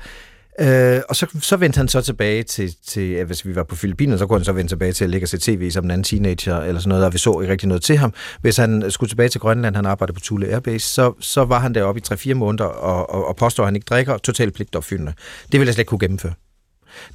[0.60, 3.76] Øh, og så, så vendte han så tilbage til, til ja, hvis vi var på
[3.76, 5.90] Filippinerne, så kunne han så vende tilbage til at ligge og se tv som en
[5.90, 8.14] anden teenager, eller sådan noget, og vi så ikke rigtig noget til ham.
[8.40, 11.74] Hvis han skulle tilbage til Grønland, han arbejdede på Thule Airbase, så, så var han
[11.74, 15.12] deroppe i 3-4 måneder, og, og, og påstår, at han ikke drikker, totalt pligtopfyldende.
[15.52, 16.32] Det ville jeg slet ikke kunne gennemføre.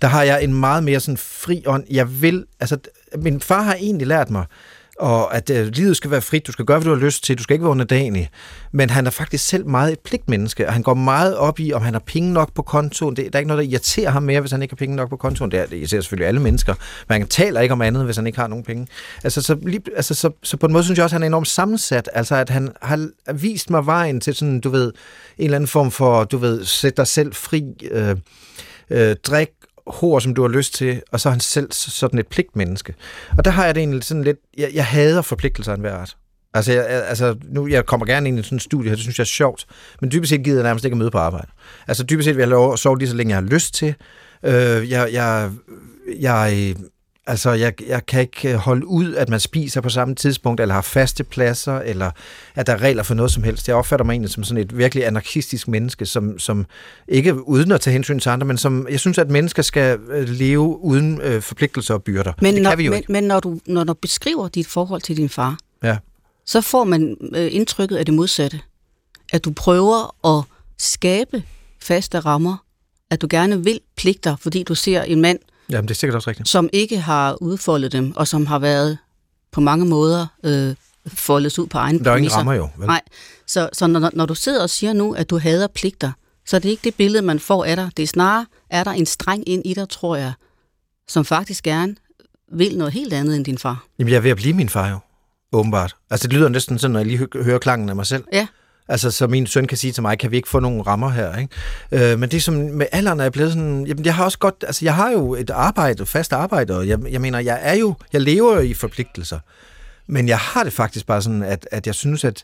[0.01, 1.84] Der har jeg en meget mere sådan fri ånd.
[1.89, 2.77] Jeg vil, altså,
[3.15, 4.45] min far har egentlig lært mig,
[4.99, 7.38] og at øh, livet skal være frit, du skal gøre, hvad du har lyst til,
[7.38, 8.29] du skal ikke være underdanig.
[8.71, 11.82] Men han er faktisk selv meget et pligtmenneske, og han går meget op i, om
[11.82, 13.15] han har penge nok på kontoen.
[13.15, 15.10] Det, der er ikke noget, der irriterer ham mere, hvis han ikke har penge nok
[15.10, 15.51] på kontoen.
[15.51, 16.75] Det, er, det irriterer selvfølgelig alle mennesker,
[17.10, 18.88] men han taler ikke om andet, hvis han ikke har nogen penge.
[19.23, 21.27] Altså, så, lige, altså, så, så på en måde synes jeg også, at han er
[21.27, 22.10] enormt sammensat.
[22.13, 24.93] Altså, at han har vist mig vejen til sådan, du ved,
[25.38, 28.15] en eller anden form for, du ved, sætte dig selv fri, øh,
[28.89, 29.49] øh, drik
[29.87, 32.93] hår, som du har lyst til, og så er han selv sådan et pligtmenneske.
[33.37, 36.17] Og der har jeg det egentlig sådan lidt, jeg, jeg hader forpligtelser af enhver art.
[36.53, 39.19] Altså, jeg, altså, nu, jeg kommer gerne ind i sådan en studie her, det synes
[39.19, 39.65] jeg er sjovt,
[40.01, 41.47] men dybest set gider jeg nærmest ikke at møde på arbejde.
[41.87, 43.95] Altså, dybest set vil jeg lov at sove lige så længe jeg har lyst til.
[44.43, 45.51] Øh, jeg, jeg,
[46.19, 46.75] jeg
[47.27, 50.75] Altså, jeg, jeg kan ikke øh, holde ud, at man spiser på samme tidspunkt, eller
[50.75, 52.12] har faste pladser, eller
[52.55, 53.67] at der er regler for noget som helst.
[53.67, 56.65] Jeg opfatter mig egentlig som sådan et virkelig anarkistisk menneske, som, som
[57.07, 60.29] ikke uden at tage hensyn til andre, men som jeg synes, at mennesker skal øh,
[60.29, 62.33] leve uden øh, forpligtelser og byrder.
[62.41, 63.12] Men, det når, kan vi jo men, ikke.
[63.12, 65.97] men når, du, når du beskriver dit forhold til din far, Ja.
[66.45, 68.59] så får man øh, indtrykket af det modsatte.
[69.33, 70.43] At du prøver at
[70.79, 71.43] skabe
[71.81, 72.57] faste rammer,
[73.12, 76.30] at du gerne vil pligter, fordi du ser en mand, Jamen, det er sikkert også
[76.30, 76.49] rigtigt.
[76.49, 78.97] som ikke har udfoldet dem, og som har været
[79.52, 80.76] på mange måder øh,
[81.08, 82.69] foldet ud på egen Der er ingen rammer jo.
[82.78, 82.88] Vel?
[82.88, 83.02] Nej,
[83.47, 86.12] så, så når, når du sidder og siger nu, at du hader pligter,
[86.45, 87.89] så er det ikke det billede, man får af dig.
[87.97, 90.34] Det er snarere, er der en streng ind i dig, tror jeg,
[91.08, 91.95] som faktisk gerne
[92.54, 93.84] vil noget helt andet end din far.
[93.99, 94.99] Jamen, jeg er ved at blive min far jo,
[95.54, 95.95] åbenbart.
[96.10, 98.23] Altså, det lyder næsten sådan, når jeg lige hø- hører klangen af mig selv.
[98.34, 98.47] Ja.
[98.87, 101.37] Altså, så min søn kan sige til mig, kan vi ikke få nogle rammer her,
[101.37, 102.11] ikke?
[102.11, 104.39] Øh, men det er som, med alderen er jeg blevet sådan, jamen, jeg har også
[104.39, 107.75] godt, altså, jeg har jo et arbejde, fast arbejde, og jeg, jeg mener, jeg er
[107.75, 109.39] jo, jeg lever jo i forpligtelser.
[110.07, 112.43] Men jeg har det faktisk bare sådan, at, at jeg synes, at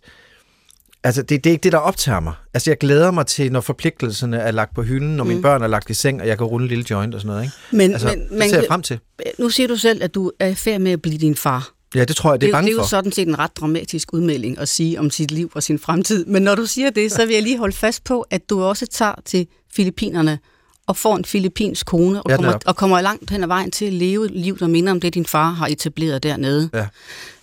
[1.03, 2.33] Altså, det, det er ikke det, der optager mig.
[2.53, 5.27] Altså, jeg glæder mig til, når forpligtelserne er lagt på hylden, når mm.
[5.27, 7.29] mine børn er lagt i seng, og jeg kan rulle en lille joint og sådan
[7.29, 7.55] noget, ikke?
[7.71, 8.99] Men, Altså, men, det ser jeg frem til.
[9.39, 11.69] nu siger du selv, at du er i færd med at blive din far.
[11.95, 12.87] Ja, det tror jeg, det er bange det er jo for.
[12.87, 16.25] sådan set en ret dramatisk udmelding at sige om sit liv og sin fremtid.
[16.25, 18.85] Men når du siger det, så vil jeg lige holde fast på, at du også
[18.85, 20.39] tager til Filippinerne
[20.87, 23.85] og får en filippinsk kone og, Ja, kommer, og kommer langt hen ad vejen til
[23.85, 26.69] at leve et liv, der minder om det, din far har etableret dernede.
[26.73, 26.87] Ja.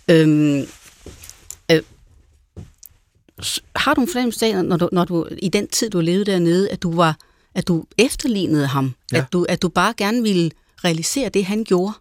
[0.09, 0.67] Øhm,
[1.73, 1.81] øh,
[3.77, 6.71] har du en fornemmelse af, når du, når du, i den tid, du levede dernede,
[6.71, 7.17] at du var
[7.55, 8.95] at du efterlignede ham?
[9.13, 9.19] Ja.
[9.19, 10.51] At, du, at du bare gerne ville
[10.85, 11.93] realisere det, han gjorde?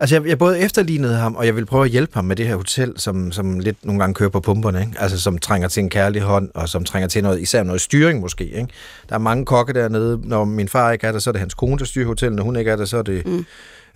[0.00, 2.46] Altså, jeg, jeg både efterlignede ham, og jeg vil prøve at hjælpe ham med det
[2.46, 4.92] her hotel, som, som lidt nogle gange kører på pumperne, ikke?
[4.98, 8.20] Altså, som trænger til en kærlig hånd, og som trænger til noget, især noget styring
[8.20, 8.68] måske, ikke?
[9.08, 10.20] Der er mange kokke dernede.
[10.24, 12.36] Når min far ikke er der, så er det hans kone, der styrer hotellet.
[12.36, 13.44] Når hun ikke er der, så er det mm.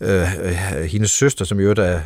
[0.00, 2.00] øh, øh, hendes søster, som i øvrigt er,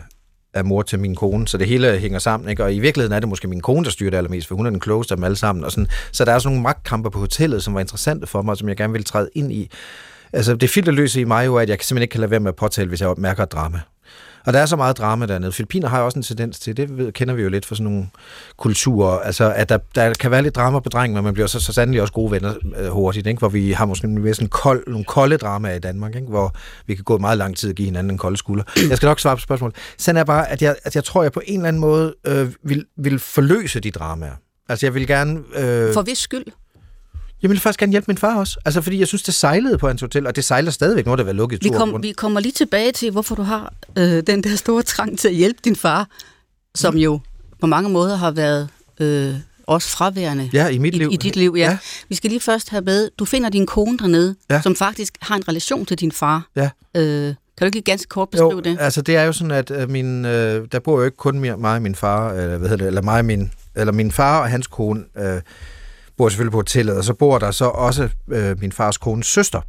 [0.54, 2.64] er mor til min kone, så det hele hænger sammen, ikke?
[2.64, 4.70] Og i virkeligheden er det måske min kone, der styrer det allermest, for hun er
[4.70, 5.64] den klogeste af dem alle sammen.
[5.64, 5.86] Og sådan.
[6.12, 8.68] Så der er sådan nogle magtkampe på hotellet, som var interessante for mig, og som
[8.68, 9.70] jeg gerne vil træde ind i.
[10.32, 12.48] Altså, det filterløse i mig jo er, at jeg simpelthen ikke kan lade være med
[12.48, 13.80] at påtale, hvis jeg mærker et drama.
[14.46, 15.52] Og der er så meget drama dernede.
[15.52, 17.92] Filippiner har jo også en tendens til, det ved, kender vi jo lidt fra sådan
[17.92, 18.06] nogle
[18.56, 21.60] kulturer, altså at der, der kan være lidt drama på drengen, men man bliver så,
[21.60, 23.38] så sandelig også gode venner øh, hurtigt, ikke?
[23.38, 26.26] hvor vi har måske mere sådan kold, nogle kolde dramaer i Danmark, ikke?
[26.28, 28.64] hvor vi kan gå meget lang tid og give hinanden en kold skulder.
[28.88, 29.76] Jeg skal nok svare på spørgsmålet.
[29.98, 32.48] Sådan er bare, at jeg, at jeg tror, jeg på en eller anden måde øh,
[32.62, 34.32] vil, vil forløse de dramaer.
[34.68, 35.38] Altså jeg vil gerne...
[35.56, 36.44] Øh, For hvis skyld?
[37.42, 38.58] Jeg vil faktisk gerne hjælpe min far også.
[38.64, 41.04] Altså fordi jeg synes, det sejlede på hans hotel, og det sejler stadigvæk.
[41.06, 43.42] Nu har det været lukket i Vi, kom, vi kommer lige tilbage til, hvorfor du
[43.42, 46.08] har øh, den der store trang til at hjælpe din far,
[46.74, 47.20] som jo
[47.60, 48.68] på mange måder har været
[49.00, 49.34] øh,
[49.66, 51.10] også fraværende Ja, i mit i, liv.
[51.12, 51.54] i dit liv.
[51.56, 51.62] Ja.
[51.70, 51.78] Ja.
[52.08, 54.62] Vi skal lige først have med, du finder din kone dernede, Ja.
[54.62, 56.46] som faktisk har en relation til din far.
[56.56, 56.70] Ja.
[56.96, 58.76] Øh, kan du ikke ganske kort beskrive jo, det?
[58.80, 61.74] altså det er jo sådan, at øh, min, øh, der bor jo ikke kun mig
[61.74, 64.48] og min far, eller hvad hedder det, eller mig og min, eller min far og
[64.48, 65.40] hans kone øh,
[66.16, 69.60] bor selvfølgelig på hotellet, og så bor der så også øh, min fars kones søster,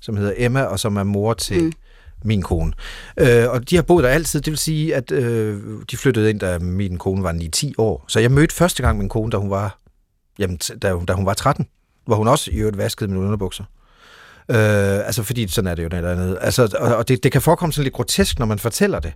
[0.00, 1.72] som hedder Emma, og som er mor til mm.
[2.24, 2.72] Min kone.
[3.20, 6.40] Øh, og de har boet der altid, det vil sige, at øh, de flyttede ind,
[6.40, 8.04] da min kone var 9-10 år.
[8.08, 9.78] Så jeg mødte første gang min kone, da hun var,
[10.38, 11.66] jamen, da, hun- da hun var 13,
[12.06, 13.64] hvor hun også i øvrigt vaskede mine underbukser.
[14.48, 14.56] Øh,
[15.06, 16.38] altså, fordi sådan er det jo dernede.
[16.38, 19.12] Altså, og, og det, det kan forekomme sådan lidt grotesk, når man fortæller det.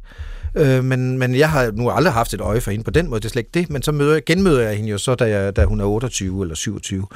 [0.57, 3.21] Øh, men, men jeg har nu aldrig haft et øje for hende på den måde,
[3.21, 3.71] det er slet ikke det.
[3.71, 6.42] Men så møder, jeg- genmøder jeg hende jo så, da, jeg, da hun er 28
[6.42, 7.07] eller 27.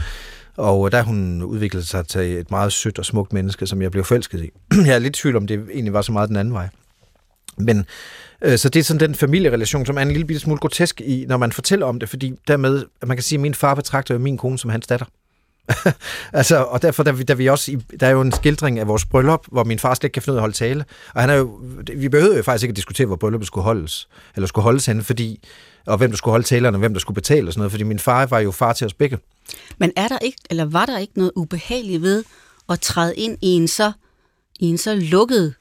[0.56, 3.90] Og øh, der hun udviklede sig til et meget sødt og smukt menneske, som jeg
[3.90, 4.50] blev forelsket i.
[4.86, 6.68] jeg er lidt i tvivl om, det egentlig var så meget den anden vej.
[7.58, 7.84] Men
[8.42, 11.24] øh, så det er sådan den familierelation, som er en lille bitte smule grotesk i,
[11.28, 14.18] når man fortæller om det, fordi dermed, man kan sige, at min far betragter jo
[14.20, 15.06] min kone som hans datter.
[16.32, 19.46] altså, og derfor, der, der, vi også, der er jo en skildring af vores bryllup,
[19.48, 20.84] hvor min far slet ikke kan finde ud af at holde tale.
[21.14, 21.60] Og han er jo,
[21.96, 25.02] vi behøvede jo faktisk ikke at diskutere, hvor brylluppet skulle holdes, eller skulle holdes henne,
[25.02, 25.48] fordi,
[25.86, 27.84] og hvem der skulle holde talerne, og hvem der skulle betale og sådan noget, fordi
[27.84, 29.18] min far var jo far til os begge.
[29.78, 32.24] Men er der ikke, eller var der ikke noget ubehageligt ved
[32.68, 33.92] at træde ind i en så,
[34.60, 35.54] i en så lukket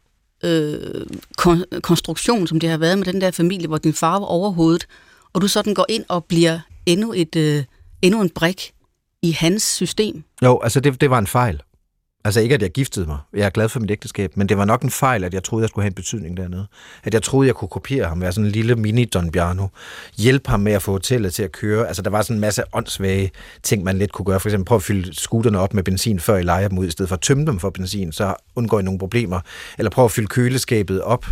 [0.43, 1.05] øh,
[1.41, 4.87] kon- konstruktion, som det har været med den der familie, hvor din far var overhovedet,
[5.33, 7.63] og du sådan går ind og bliver endnu, et, øh,
[8.01, 8.73] endnu en brik
[9.23, 10.23] i hans system?
[10.43, 11.61] Jo, altså det, det var en fejl.
[12.25, 13.17] Altså ikke, at jeg giftede mig.
[13.33, 15.63] Jeg er glad for mit ægteskab, men det var nok en fejl, at jeg troede,
[15.63, 16.67] jeg skulle have en betydning dernede.
[17.03, 19.67] At jeg troede, jeg kunne kopiere ham, være sådan en lille mini Don Bjarno.
[20.17, 21.87] Hjælpe ham med at få hotellet til at køre.
[21.87, 23.31] Altså der var sådan en masse åndssvage
[23.63, 24.39] ting, man lidt kunne gøre.
[24.39, 26.91] For eksempel prøve at fylde skuterne op med benzin, før I leger dem ud, i
[26.91, 29.39] stedet for at tømme dem for benzin, så undgår I nogle problemer.
[29.77, 31.25] Eller prøve at fylde køleskabet op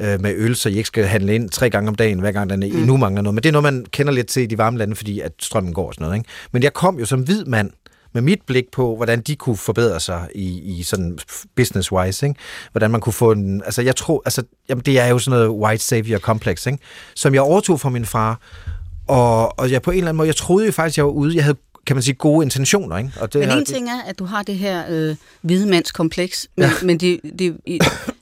[0.00, 2.50] øh, med øl, så I ikke skal handle ind tre gange om dagen, hver gang
[2.50, 2.78] den er, mm.
[2.78, 3.34] nu mangler noget.
[3.34, 5.72] Men det er noget, man kender lidt til i de varme lande, fordi at strømmen
[5.72, 6.16] går og sådan noget.
[6.16, 6.28] Ikke?
[6.52, 7.70] Men jeg kom jo som hvid mand
[8.12, 11.18] med mit blik på, hvordan de kunne forbedre sig i, i sådan
[11.60, 12.40] business-wise, ikke?
[12.72, 13.62] Hvordan man kunne få en...
[13.64, 14.22] Altså, jeg tror...
[14.24, 16.78] Altså, jamen, det er jo sådan noget white savior complex, ikke?
[17.14, 18.40] Som jeg overtog fra min far,
[19.08, 20.26] og, og jeg på en eller anden måde...
[20.26, 21.36] Jeg troede jo faktisk, jeg var ude...
[21.36, 21.56] Jeg havde
[21.86, 22.96] kan man sige, gode intentioner.
[22.96, 23.12] Ikke?
[23.20, 26.64] Og det men her, en ting er, at du har det her øh, hvidemandskompleks, men,
[26.64, 26.70] ja.
[26.82, 27.56] men det, det,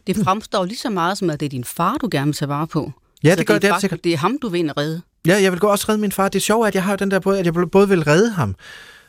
[0.07, 2.49] det fremstår lige så meget som, at det er din far, du gerne vil tage
[2.49, 2.93] vare på.
[3.25, 3.63] Ja, det så gør det.
[3.63, 4.05] Det, sikkert.
[4.05, 5.03] det er ham, du vil ind og redde.
[5.27, 6.29] Ja, jeg vil gå også redde min far.
[6.29, 8.55] Det er sjovt, at jeg har den der både, at jeg både vil redde ham,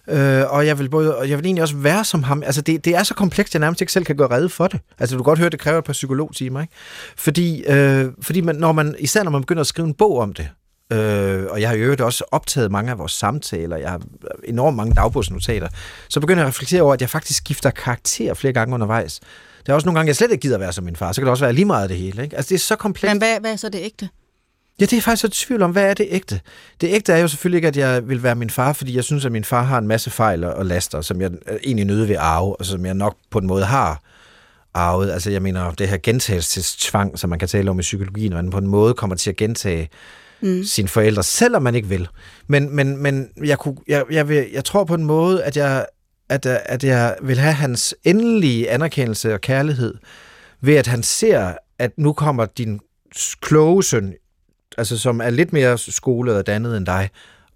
[0.10, 2.44] Øh, og jeg vil, både, og jeg vil egentlig også være som ham.
[2.46, 4.68] Altså, det, det er så komplekst, at jeg nærmest ikke selv kan gøre redde for
[4.68, 4.80] det.
[5.00, 6.74] Altså, du kan godt høre, at det kræver et par psykologtimer, ikke?
[7.18, 10.34] Fordi, øh, fordi man, når man, især når man begynder at skrive en bog om
[10.34, 10.50] det,
[10.92, 14.02] øh, og jeg har jo øvrigt også optaget mange af vores samtaler, jeg har
[14.44, 15.68] enormt mange dagbogsnotater,
[16.10, 19.20] så begynder jeg at reflektere over, at jeg faktisk skifter karakter flere gange undervejs.
[19.68, 21.26] Der er også nogle gange, jeg slet ikke gider være som min far, så kan
[21.26, 22.24] det også være lige meget af det hele.
[22.24, 22.36] Ikke?
[22.36, 23.14] Altså, det er så komplekst.
[23.14, 24.10] Men hvad, hvad er så det ægte?
[24.80, 26.42] Ja, det er faktisk så tvivl om, hvad er det ægte?
[26.82, 29.26] Det ægte er jo selvfølgelig ikke, at jeg vil være min far, fordi jeg synes,
[29.26, 31.32] at min far har en masse fejl og laster, som jeg
[31.64, 34.02] egentlig nøde vil arve, og som jeg nok på en måde har
[34.74, 35.12] arvet.
[35.12, 38.52] Altså, jeg mener, det her gentagelsestvang, som man kan tale om i psykologien, og man
[38.52, 39.90] på en måde kommer til at gentage
[40.42, 40.64] mm.
[40.64, 42.08] sine forældre, selvom man ikke vil.
[42.48, 45.86] Men, men, men jeg, kunne, jeg, jeg, vil, jeg tror på en måde, at jeg,
[46.30, 49.94] at, at jeg vil have hans endelige anerkendelse og kærlighed,
[50.62, 52.80] ved at han ser, at nu kommer din
[53.42, 54.14] kloge søn
[54.78, 57.10] altså som er lidt mere skolet og dannet end dig,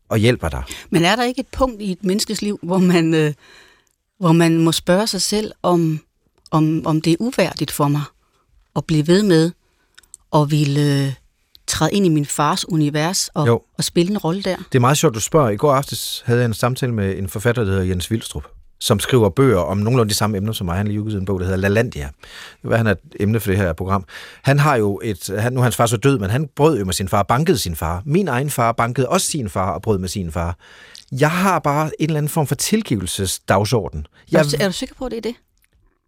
[0.10, 0.64] og hjælper dig.
[0.90, 3.34] Men er der ikke et punkt i et menneskes liv, hvor man, øh,
[4.20, 6.00] hvor man må spørge sig selv, om,
[6.52, 8.02] om, om det er uværdigt for mig
[8.76, 9.52] at blive ved med
[10.36, 11.14] at ville øh,
[11.68, 14.56] træde ind i min fars univers og, og spille en rolle der?
[14.56, 15.50] Det er meget sjovt, du spørger.
[15.50, 18.48] I går aftes havde jeg en samtale med en forfatter, der hedder Jens Vildstrup
[18.82, 20.78] som skriver bøger om nogenlunde de samme emner som mig.
[20.78, 22.10] Han har lige udgivet en bog, der hedder LaLandia.
[22.62, 24.06] Hvad han er et emne for det her program.
[24.44, 25.30] Han har jo et...
[25.40, 27.58] Han, nu er hans far så død, men han brød jo med sin far, bankede
[27.58, 28.02] sin far.
[28.06, 30.58] Min egen far bankede også sin far og brød med sin far.
[31.12, 34.08] Jeg har bare en eller anden form for tilgivelsesdagsorden.
[34.32, 35.36] Jeg, er, du, er du sikker på, at det er det?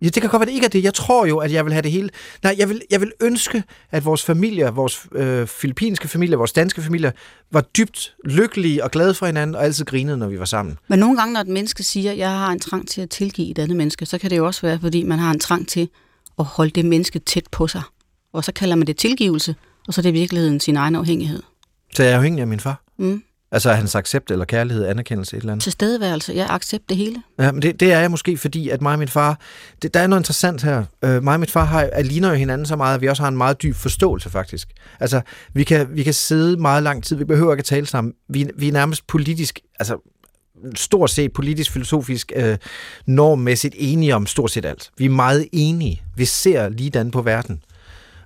[0.04, 0.84] Ja, det kan godt være, det ikke er det.
[0.84, 2.10] Jeg tror jo, at jeg vil have det hele.
[2.44, 6.82] Nej, jeg vil, jeg vil ønske, at vores familier, vores øh, filippinske familier, vores danske
[6.82, 7.12] familier,
[7.52, 10.78] var dybt lykkelige og glade for hinanden, og altid grinede, når vi var sammen.
[10.88, 13.52] Men nogle gange, når et menneske siger, at jeg har en trang til at tilgive
[13.52, 15.90] et andet menneske, så kan det jo også være, fordi man har en trang til
[16.40, 17.82] at holde det menneske tæt på sig.
[18.34, 19.56] Og så kalder man det tilgivelse,
[19.88, 21.44] og så er det i virkeligheden sin egen afhængighed.
[21.96, 22.84] Så jeg er afhængig af min far?
[22.98, 23.24] Mm.
[23.54, 25.64] Altså hans accept eller kærlighed, anerkendelse, et eller andet?
[25.64, 27.16] Tilstedeværelse, jeg accept det hele.
[27.40, 29.40] Ja, men det, det er jeg måske, fordi at mig og min far,
[29.82, 30.84] det, der er noget interessant her.
[31.06, 33.24] Uh, mig og min far har, er, ligner jo hinanden så meget, at vi også
[33.24, 34.68] har en meget dyb forståelse faktisk.
[35.00, 35.22] Altså,
[35.54, 38.14] vi kan, vi kan sidde meget lang tid, vi behøver ikke at tale sammen.
[38.30, 39.98] Vi, vi er nærmest politisk, altså
[40.76, 42.58] stort set politisk, filosofisk, øh,
[43.06, 44.90] normmæssigt enige om stort set alt.
[44.98, 46.04] Vi er meget enige.
[46.16, 47.64] Vi ser lige på verden.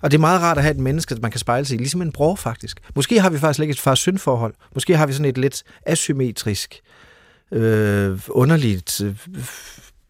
[0.02, 2.02] Og det er meget rart at have et menneske, man kan spejle sig i, ligesom
[2.02, 2.80] en bror faktisk.
[2.96, 4.54] Måske har vi faktisk ikke et far-søn-forhold.
[4.74, 6.82] Måske har vi sådan et lidt asymmetrisk,
[7.52, 9.16] øh, underligt øh,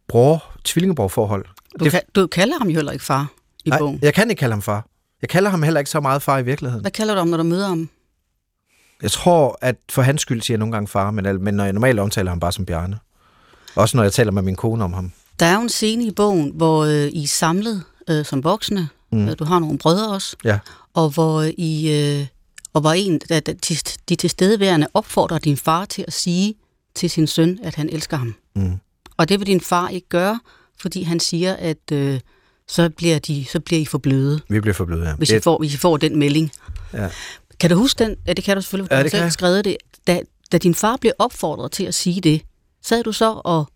[0.07, 1.45] bror-tvillingebror-forhold.
[1.79, 3.27] Du, det, kan, du kalder ham jo heller ikke far
[3.65, 3.99] i nej, bogen.
[4.01, 4.87] jeg kan ikke kalde ham far.
[5.21, 6.81] Jeg kalder ham heller ikke så meget far i virkeligheden.
[6.81, 7.89] Hvad kalder du ham, når du møder ham?
[9.01, 11.73] Jeg tror, at for hans skyld siger jeg nogle gange far, men, men når jeg
[11.73, 12.99] normalt omtaler ham bare som Bjarne.
[13.75, 15.11] Også når jeg taler med min kone om ham.
[15.39, 18.89] Der er jo en scene i bogen, hvor øh, I er samlet øh, som voksne,
[19.11, 19.35] Mm.
[19.35, 20.35] Du har nogle brødre også.
[20.43, 20.59] Ja.
[20.93, 21.91] Og hvor I...
[21.93, 22.27] Øh,
[22.73, 23.55] og hvor en, der, de,
[24.09, 26.55] de tilstedeværende opfordrer din far til at sige
[26.95, 28.35] til sin søn, at han elsker ham.
[28.55, 28.77] Mm.
[29.17, 30.39] Og det vil din far ikke gøre,
[30.79, 32.19] fordi han siger, at øh,
[32.67, 34.41] så, bliver de, så bliver I for bløde.
[34.49, 35.15] Vi bliver for bløde, ja.
[35.15, 36.51] Hvis I får, hvis I får den melding.
[36.93, 37.09] Ja.
[37.59, 38.15] Kan du huske den?
[38.27, 39.77] Ja, det kan du selvfølgelig, ja, det har skrevet det.
[40.07, 42.41] Da, da din far bliver opfordret til at sige det,
[42.87, 43.67] Sad du så og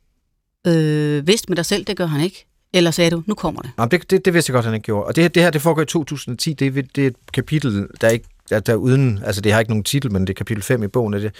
[0.67, 2.47] øh, vidste med dig selv, det gør han ikke?
[2.73, 3.71] Eller sagde du, nu kommer det?
[3.77, 5.05] Nå, det, det, det vidste jeg godt, han ikke gjorde.
[5.05, 6.53] Og det, det her, det foregår i 2010.
[6.53, 9.71] Det, er- det er et kapitel, der ikke der, der uden, altså det har ikke
[9.71, 11.13] nogen titel, men det er kapitel 5 i bogen.
[11.13, 11.31] Det,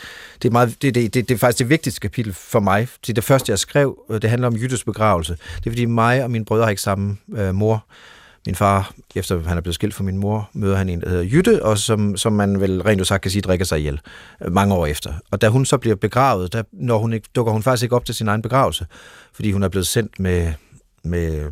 [0.42, 2.88] det, er meget, det, det, det, det er faktisk det vigtigste kapitel for mig.
[3.02, 3.98] Det er det første, jeg skrev.
[4.22, 5.38] Det handler om Jyttes begravelse.
[5.58, 7.86] Det er fordi mig og mine brødre har ikke samme øh, mor.
[8.46, 11.24] Min far, efter han er blevet skilt fra min mor, møder han en, der hedder
[11.24, 14.00] Jytte, og som, som man vel rent udsagt kan sige, drikker sig ihjel
[14.46, 15.14] øh, mange år efter.
[15.32, 18.06] Og da hun så bliver begravet, der, når hun ikke, dukker hun faktisk ikke op
[18.06, 18.86] til sin egen begravelse,
[19.34, 20.54] fordi hun er blevet sendt med,
[21.04, 21.52] med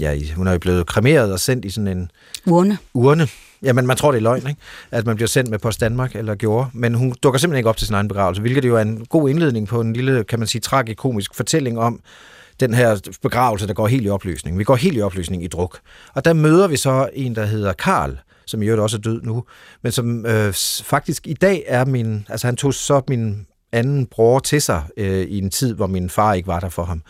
[0.00, 2.10] ja, hun er jo blevet kremeret og sendt i sådan en
[2.46, 2.78] Urne.
[2.94, 3.28] urne.
[3.62, 4.60] Jamen, man tror, det er løgn, ikke?
[4.90, 6.70] At man bliver sendt med Post Danmark, eller gjorde.
[6.72, 9.30] Men hun dukker simpelthen ikke op til sin egen begravelse, hvilket jo er en god
[9.30, 12.00] indledning på en lille, kan man sige, tragikomisk fortælling om
[12.60, 14.58] den her begravelse, der går helt i opløsning.
[14.58, 15.78] Vi går helt i opløsning i druk.
[16.14, 19.22] Og der møder vi så en, der hedder Karl, som i øvrigt også er død
[19.22, 19.44] nu,
[19.82, 22.26] men som øh, faktisk i dag er min...
[22.28, 26.10] Altså, han tog så min anden bror til sig øh, i en tid, hvor min
[26.10, 27.02] far ikke var der for ham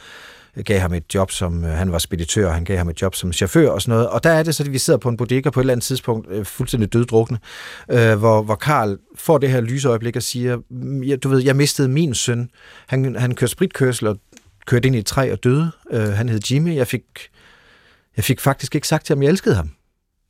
[0.65, 3.33] gav ham et job som, øh, han var speditør, han gav ham et job som
[3.33, 4.09] chauffør og sådan noget.
[4.09, 5.85] Og der er det så, at vi sidder på en bodega på et eller andet
[5.85, 7.39] tidspunkt, øh, fuldstændig døddrukne,
[7.91, 11.57] øh, hvor, hvor Karl får det her lysøjeblik og siger, "Mm, ja, du ved, jeg
[11.57, 12.51] mistede min søn.
[12.87, 14.19] Han, han kørte spritkørsel og
[14.67, 15.71] kørte ind i et træ og døde.
[15.91, 16.75] Øh, han hed Jimmy.
[16.75, 17.03] Jeg fik,
[18.17, 19.71] jeg fik faktisk ikke sagt til ham, jeg elskede ham.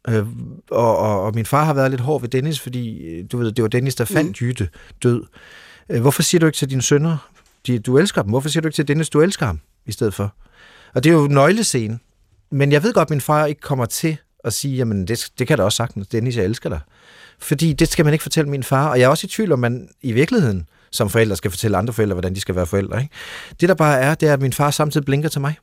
[0.08, 0.26] Øh,
[0.70, 3.52] og, og, og min far har været lidt hård ved Dennis, fordi øh, du ved,
[3.52, 4.68] det var Dennis, der fandt Jytte
[5.02, 5.22] død.
[5.88, 7.30] Øh, hvorfor siger du ikke til dine sønner,
[7.66, 8.30] de, du elsker dem?
[8.30, 10.34] Hvorfor siger du ikke til Dennis, du elsker ham i stedet for?
[10.94, 11.98] Og det er jo en nøglescene.
[12.50, 15.46] Men jeg ved godt, at min far ikke kommer til at sige, jamen det, det
[15.46, 16.80] kan da også sagtens, Dennis, jeg elsker dig.
[17.38, 18.88] Fordi det skal man ikke fortælle min far.
[18.88, 21.92] Og jeg er også i tvivl om, man i virkeligheden som forældre skal fortælle andre
[21.92, 23.02] forældre, hvordan de skal være forældre.
[23.02, 23.14] Ikke?
[23.60, 25.56] Det der bare er, det er, at min far samtidig blinker til mig.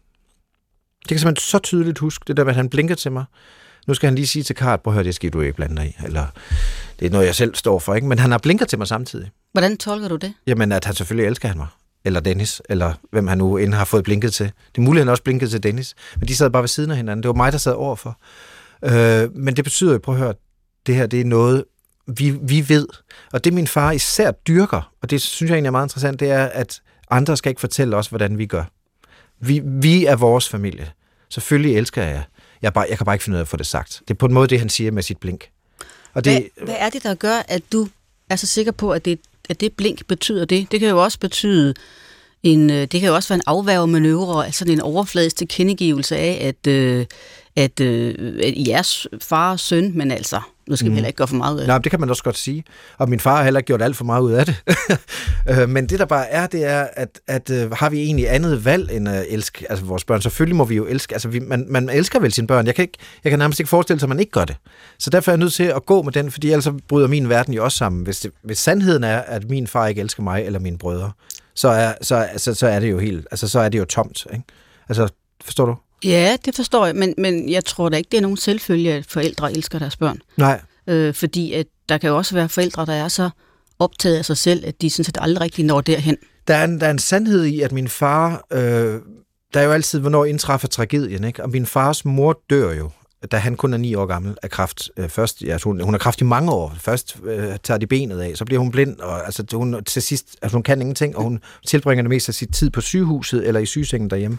[0.99, 3.25] Det kan simpelthen så tydeligt huske, det der med, at han blinker til mig.
[3.87, 5.75] Nu skal han lige sige til Kart, prøv at høre, det skal du ikke blande
[5.75, 6.05] dig i.
[6.05, 6.25] Eller
[6.99, 7.95] det er noget, jeg selv står for.
[7.95, 8.07] Ikke?
[8.07, 9.31] Men han har blinker til mig samtidig.
[9.51, 10.33] Hvordan tolker du det?
[10.47, 11.67] Jamen, at han selvfølgelig elsker han mig.
[12.05, 14.45] Eller Dennis, eller hvem han nu end har fået blinket til.
[14.45, 15.95] Det er muligt, han også blinkede til Dennis.
[16.19, 17.23] Men de sad bare ved siden af hinanden.
[17.23, 18.19] Det var mig, der sad overfor.
[18.83, 20.33] Øh, men det betyder jo, prøv at høre,
[20.87, 21.63] det her det er noget,
[22.07, 22.87] vi, vi ved.
[23.33, 26.31] Og det min far især dyrker, og det synes jeg egentlig er meget interessant, det
[26.31, 28.63] er, at andre skal ikke fortælle os, hvordan vi gør.
[29.39, 30.91] Vi, vi er vores familie.
[31.29, 32.23] Selvfølgelig elsker jeg jer.
[32.61, 34.01] Jeg, bare, jeg kan bare ikke finde ud af at få det sagt.
[34.07, 35.49] Det er på en måde det, han siger med sit blink.
[36.13, 37.87] Og det, Hvad, hvad er det, der gør, at du
[38.29, 40.71] er så sikker på, at det, at det blink betyder det?
[40.71, 41.73] Det kan jo også betyde
[42.43, 46.71] en, øh, det kan jo også være en afværgemanøvre, altså en overfladisk tilkendegivelse af, at,
[46.71, 47.05] øh,
[47.55, 50.91] at, øh, at jeres far og søn, men altså, nu skal mm.
[50.91, 51.67] vi heller ikke gøre for meget ud af det.
[51.67, 52.63] Nej, det kan man også godt sige.
[52.97, 54.55] Og min far har heller ikke gjort alt for meget ud af det.
[55.49, 58.65] Øh, Men det der bare er, det er, at, at øh, har vi egentlig andet
[58.65, 60.21] valg end at elske altså vores børn?
[60.21, 62.65] Selvfølgelig må vi jo elske, altså vi, man, man elsker vel sine børn.
[62.67, 64.55] Jeg kan, ikke, jeg kan nærmest ikke forestille sig, at man ikke gør det.
[64.99, 67.53] Så derfor er jeg nødt til at gå med den, fordi ellers bryder min verden
[67.53, 68.03] jo også sammen.
[68.03, 71.11] Hvis, det, hvis sandheden er, at min far ikke elsker mig eller mine brødre,
[71.55, 74.27] så er, så, så, så er det jo helt, altså så er det jo tomt.
[74.33, 74.43] Ikke?
[74.89, 75.07] Altså,
[75.43, 75.75] forstår du?
[76.05, 79.05] Ja, det forstår jeg, men, men jeg tror da ikke, det er nogen selvfølge, at
[79.05, 80.19] forældre elsker deres børn.
[80.37, 80.61] Nej.
[80.87, 83.29] Øh, fordi at der kan jo også være forældre, der er så
[83.79, 86.17] optaget af sig selv, at de sådan set aldrig rigtig når derhen.
[86.47, 88.45] Der er, en, der er en sandhed i, at min far...
[88.53, 88.99] Øh,
[89.53, 91.43] der er jo altid, hvornår indtræffer tragedien, ikke?
[91.43, 92.89] Og min fars mor dør jo,
[93.31, 95.99] da han kun er ni år gammel er kraft Øh, først, ja, hun, hun har
[95.99, 96.75] kraft i mange år.
[96.79, 100.35] Først øh, tager de benet af, så bliver hun blind, og altså, hun, til sidst,
[100.41, 103.59] altså, hun kan ingenting, og hun tilbringer det meste af sit tid på sygehuset eller
[103.59, 104.37] i sygesengen derhjemme.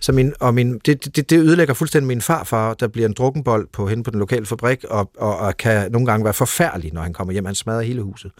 [0.00, 3.68] Så min, og min, det, det, det ødelægger fuldstændig min farfar, der bliver en drukkenbold
[3.72, 7.02] på hende på den lokale fabrik, og, og, og kan nogle gange være forfærdelig, når
[7.02, 7.44] han kommer hjem.
[7.44, 8.32] Han smadrer hele huset.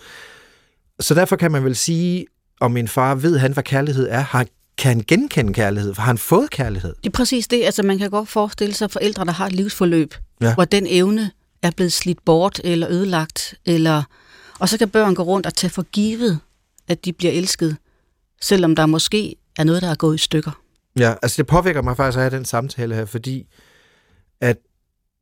[1.00, 2.26] Så derfor kan man vel sige,
[2.60, 4.20] om min far ved han, hvad kærlighed er.
[4.20, 4.46] Har,
[4.78, 5.94] kan genkende kærlighed?
[5.94, 6.94] Har han fået kærlighed?
[7.02, 7.64] Det er præcis det.
[7.64, 10.54] Altså, man kan godt forestille sig forældre, der har et livsforløb, Ja.
[10.54, 11.30] hvor den evne
[11.62, 13.54] er blevet slidt bort eller ødelagt.
[13.66, 14.02] Eller...
[14.58, 16.38] Og så kan børn gå rundt og tage for givet,
[16.88, 17.76] at de bliver elsket,
[18.40, 20.60] selvom der måske er noget, der er gået i stykker.
[20.98, 23.46] Ja, altså det påvirker mig faktisk at have den samtale her, fordi
[24.40, 24.56] at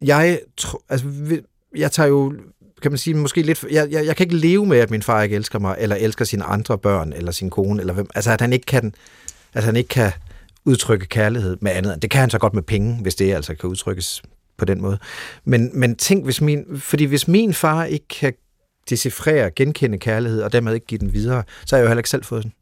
[0.03, 0.41] jeg,
[0.89, 1.07] altså,
[1.77, 2.35] jeg tager jo,
[2.83, 5.23] kan man sige, måske lidt, jeg, jeg, jeg kan ikke leve med, at min far
[5.23, 8.41] ikke elsker mig, eller elsker sine andre børn, eller sin kone, eller hvem, altså at
[8.41, 8.95] han ikke kan,
[9.57, 10.13] at han ikke kan
[10.65, 12.03] udtrykke kærlighed med andet.
[12.03, 14.23] Det kan han så godt med penge, hvis det altså kan udtrykkes
[14.59, 14.99] på den måde.
[15.45, 18.33] Men, men tænk, hvis min, fordi hvis min far ikke kan
[18.91, 22.11] decifrere, genkende kærlighed, og dermed ikke give den videre, så har jeg jo heller ikke
[22.11, 22.53] selv fået den.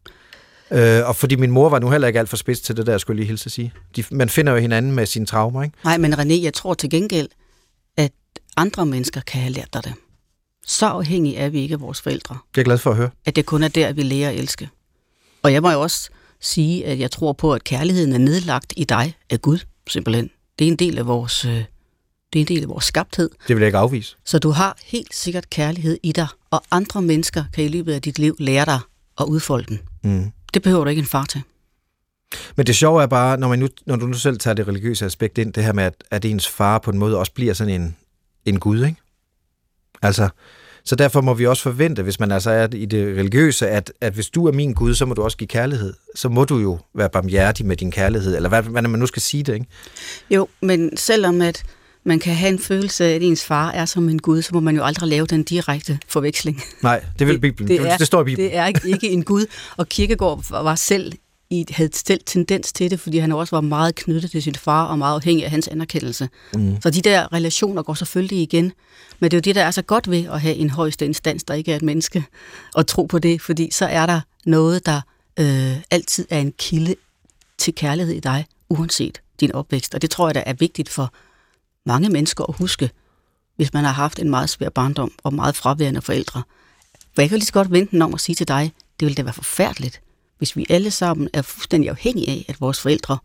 [0.78, 2.98] Øh, og fordi min mor var nu heller ikke alt for spids til det der,
[2.98, 3.72] skulle jeg lige hilse at sige.
[3.96, 5.76] De, man finder jo hinanden med sine traumer, ikke?
[5.84, 7.28] Nej, men René, jeg tror til gengæld,
[7.96, 8.12] at
[8.56, 9.92] andre mennesker kan have lært dig det.
[10.66, 13.10] Så afhængige er vi ikke af vores forældre, Det er jeg glad for at høre.
[13.26, 14.68] at det kun er der, vi lærer at elske.
[15.42, 16.10] Og jeg må jo også
[16.46, 20.30] sige, at jeg tror på, at kærligheden er nedlagt i dig af Gud, simpelthen.
[20.58, 21.64] Det er en del af vores, øh,
[22.32, 23.30] det er en del af vores skabthed.
[23.48, 24.16] Det vil jeg ikke afvise.
[24.24, 28.02] Så du har helt sikkert kærlighed i dig, og andre mennesker kan i løbet af
[28.02, 28.78] dit liv lære dig
[29.20, 29.80] at udfolde den.
[30.02, 30.32] Mm.
[30.54, 31.42] Det behøver du ikke en far til.
[32.56, 35.06] Men det sjove er bare, når, man nu, når du nu selv tager det religiøse
[35.06, 37.80] aspekt ind, det her med, at, at ens far på en måde også bliver sådan
[37.80, 37.96] en,
[38.44, 38.96] en gud, ikke?
[40.02, 40.28] Altså,
[40.84, 44.12] så derfor må vi også forvente, hvis man altså er i det religiøse, at, at
[44.12, 45.94] hvis du er min Gud, så må du også give kærlighed.
[46.14, 49.22] Så må du jo være barmhjertig med din kærlighed, eller hvad, hvad man nu skal
[49.22, 49.66] sige det, ikke?
[50.30, 51.64] Jo, men selvom at
[52.04, 54.60] man kan have en følelse af, at ens far er som en Gud, så må
[54.60, 56.62] man jo aldrig lave den direkte forveksling.
[56.82, 57.68] Nej, det vil Bibelen.
[57.68, 58.50] Det, det, er, det står i Bibelen.
[58.50, 61.12] Det er ikke en Gud, og Kirkegaard var selv
[61.50, 64.86] i, havde selv tendens til det, fordi han også var meget knyttet til sin far
[64.86, 66.28] og meget afhængig af hans anerkendelse.
[66.54, 66.76] Mm.
[66.82, 68.72] Så de der relationer går selvfølgelig igen.
[69.18, 71.44] Men det er jo det, der er så godt ved at have en højeste instans,
[71.44, 72.24] der ikke er et menneske,
[72.74, 75.00] og tro på det, fordi så er der noget, der
[75.40, 76.94] øh, altid er en kilde
[77.58, 79.94] til kærlighed i dig, uanset din opvækst.
[79.94, 81.12] Og det tror jeg, der er vigtigt for
[81.86, 82.90] mange mennesker at huske,
[83.56, 86.42] hvis man har haft en meget svær barndom og meget fraværende forældre.
[87.14, 89.22] For jeg kan lige så godt vente om at sige til dig, det ville da
[89.22, 90.00] være forfærdeligt,
[90.38, 93.18] hvis vi alle sammen er fuldstændig afhængige af, at vores forældre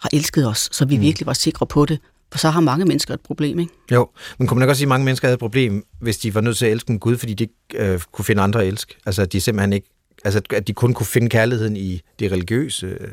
[0.00, 1.02] har elsket os, så vi mm.
[1.02, 1.98] virkelig var sikre på det,
[2.32, 3.72] for så har mange mennesker et problem, ikke?
[3.92, 6.40] Jo, men kunne man også sige, at mange mennesker havde et problem, hvis de var
[6.40, 8.94] nødt til at elske en Gud, fordi de ikke øh, kunne finde andre at elske?
[9.06, 9.88] Altså, at de simpelthen ikke...
[10.24, 13.08] Altså, at de kun kunne finde kærligheden i det religiøse, øh,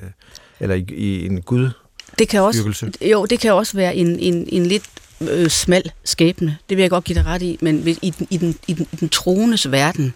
[0.60, 1.70] eller i, i en Gud
[2.20, 4.90] det kan også, Jo, det kan også være en, en, en lidt
[5.22, 6.58] øh, smal skæbne.
[6.70, 8.88] Det vil jeg godt give dig ret i, men i den, i den, i den,
[8.92, 10.14] i den troendes verden,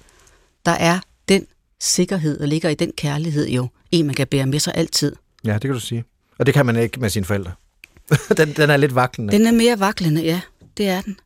[0.66, 1.00] der er
[1.30, 1.46] den
[1.82, 5.16] sikkerhed, der ligger i den kærlighed jo, en man kan bære med sig altid.
[5.46, 6.04] Ja, det kan du sige.
[6.38, 7.52] Og det kan man ikke med sine forældre.
[8.38, 9.34] den, den er lidt vaklende.
[9.34, 10.42] Den er mere vaklende, ja.
[10.78, 11.18] Det er den.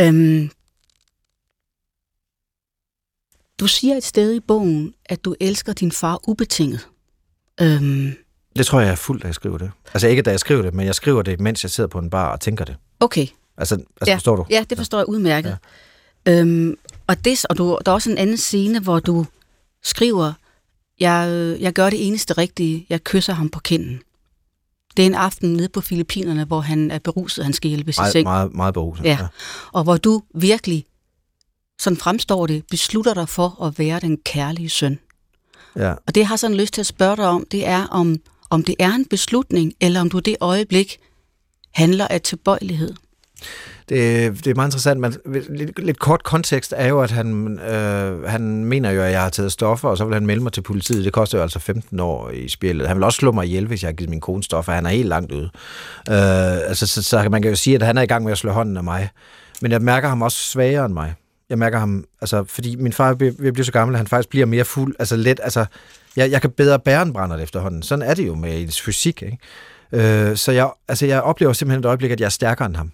[0.00, 0.50] Øhm,
[3.60, 6.88] du siger et sted i bogen, at du elsker din far ubetinget.
[7.60, 8.12] Øhm,
[8.56, 9.70] det tror jeg er fuldt, da jeg skriver det.
[9.94, 12.10] Altså ikke da jeg skriver det, men jeg skriver det, mens jeg sidder på en
[12.10, 12.76] bar og tænker det.
[13.00, 13.26] Okay.
[13.56, 14.14] Altså, altså ja.
[14.14, 14.46] forstår du?
[14.50, 15.58] Ja, det forstår jeg udmærket.
[16.26, 16.40] Ja.
[16.40, 19.26] Øhm, og det, og du, der er også en anden scene, hvor du
[19.84, 20.32] skriver,
[21.00, 24.00] jeg, jeg gør det eneste rigtige, jeg kysser ham på kinden.
[24.96, 28.12] Det er en aften nede på Filippinerne, hvor han er beruset, han skal hjælpe sig
[28.12, 28.24] seng.
[28.24, 29.04] Meget, meget beruset.
[29.04, 29.18] Ja.
[29.20, 29.26] ja.
[29.72, 30.86] Og hvor du virkelig,
[31.80, 34.98] sådan fremstår det, beslutter dig for at være den kærlige søn.
[35.76, 35.92] Ja.
[35.92, 38.16] Og det jeg har sådan lyst til at spørge dig om, det er, om,
[38.50, 40.98] om det er en beslutning, eller om du det øjeblik
[41.70, 42.94] handler af tilbøjelighed.
[43.88, 45.16] Det, det er meget interessant, men
[45.48, 49.28] lidt, lidt kort kontekst er jo, at han, øh, han mener jo, at jeg har
[49.28, 51.04] taget stoffer, og så vil han melde mig til politiet.
[51.04, 52.88] Det koster jo altså 15 år i spillet.
[52.88, 54.72] Han vil også slå mig ihjel, hvis jeg har givet min kone stoffer.
[54.72, 55.50] Han er helt langt ude.
[56.10, 58.38] Øh, altså, så, så man kan jo sige, at han er i gang med at
[58.38, 59.08] slå hånden af mig.
[59.62, 61.14] Men jeg mærker ham også svagere end mig.
[61.50, 64.46] Jeg mærker ham, altså, fordi min far bliver, bliver så gammel, at han faktisk bliver
[64.46, 65.66] mere fuld, altså let, altså,
[66.16, 67.82] jeg, jeg kan bedre bære en brænder efterhånden.
[67.82, 69.38] Sådan er det jo med ens fysik, ikke?
[69.92, 72.92] Øh, så jeg, altså, jeg oplever simpelthen et øjeblik, at jeg er stærkere end ham.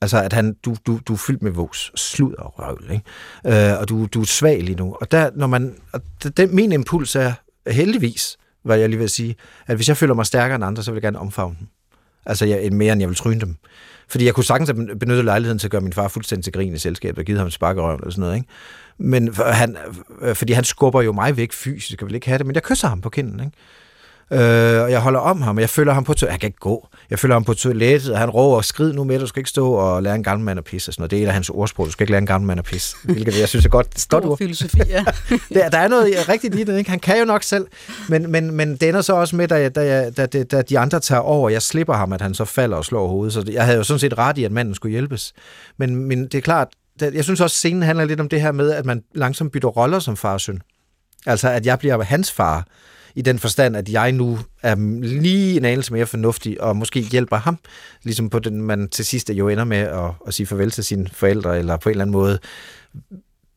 [0.00, 3.70] Altså, at han, du, du, du er fyldt med vås, slud og røvl, ikke?
[3.72, 4.96] Øh, og du, du er svag lige nu.
[5.00, 6.00] Og der, når man, og
[6.36, 7.32] den, min impuls er
[7.66, 9.36] heldigvis, hvad jeg lige vil sige,
[9.66, 11.68] at hvis jeg føler mig stærkere end andre, så vil jeg gerne omfavne dem.
[12.26, 13.56] Altså, jeg, mere end jeg vil tryne dem.
[14.08, 16.74] Fordi jeg kunne sagtens have benyttet lejligheden til at gøre min far fuldstændig til grin
[16.74, 18.48] i selskabet og givet ham sparkerøven eller sådan noget, ikke?
[18.98, 19.76] Men for han,
[20.20, 22.62] øh, fordi han skubber jo mig væk fysisk, og vil ikke have det, men jeg
[22.62, 23.52] kysser ham på kinden, ikke?
[24.32, 26.30] Øh, og jeg holder om ham, og jeg følger ham på toilettet.
[26.30, 26.88] Han kan ikke gå.
[27.10, 29.50] Jeg følger ham på toilettet, og han råber og skrid nu med, du skal ikke
[29.50, 30.90] stå og lære en gammel mand at pisse.
[30.90, 31.10] Og sådan noget.
[31.10, 32.96] Det er et af hans ordsprog, du skal ikke lære en gammel mand at pisse.
[33.04, 34.00] Hvilket jeg synes er godt.
[34.00, 34.36] Står du?
[34.36, 35.04] filosofi, ja.
[35.54, 36.90] der, der, er noget rigtigt i det, ikke?
[36.90, 37.66] Han kan jo nok selv,
[38.08, 41.00] men, men, men det ender så også med, da, da, da, da, da de andre
[41.00, 43.32] tager over, jeg slipper ham, at han så falder og slår hovedet.
[43.32, 45.32] Så jeg havde jo sådan set ret i, at manden skulle hjælpes.
[45.76, 46.68] Men, men det er klart,
[47.00, 49.68] jeg synes også, at scenen handler lidt om det her med, at man langsomt bytter
[49.68, 50.60] roller som far og søn.
[51.26, 52.66] Altså, at jeg bliver hans far,
[53.16, 57.36] i den forstand, at jeg nu er lige en anelse mere fornuftig, og måske hjælper
[57.36, 57.58] ham,
[58.02, 61.08] ligesom på den, man til sidst jo ender med at, at sige farvel til sine
[61.12, 62.38] forældre, eller på en eller anden måde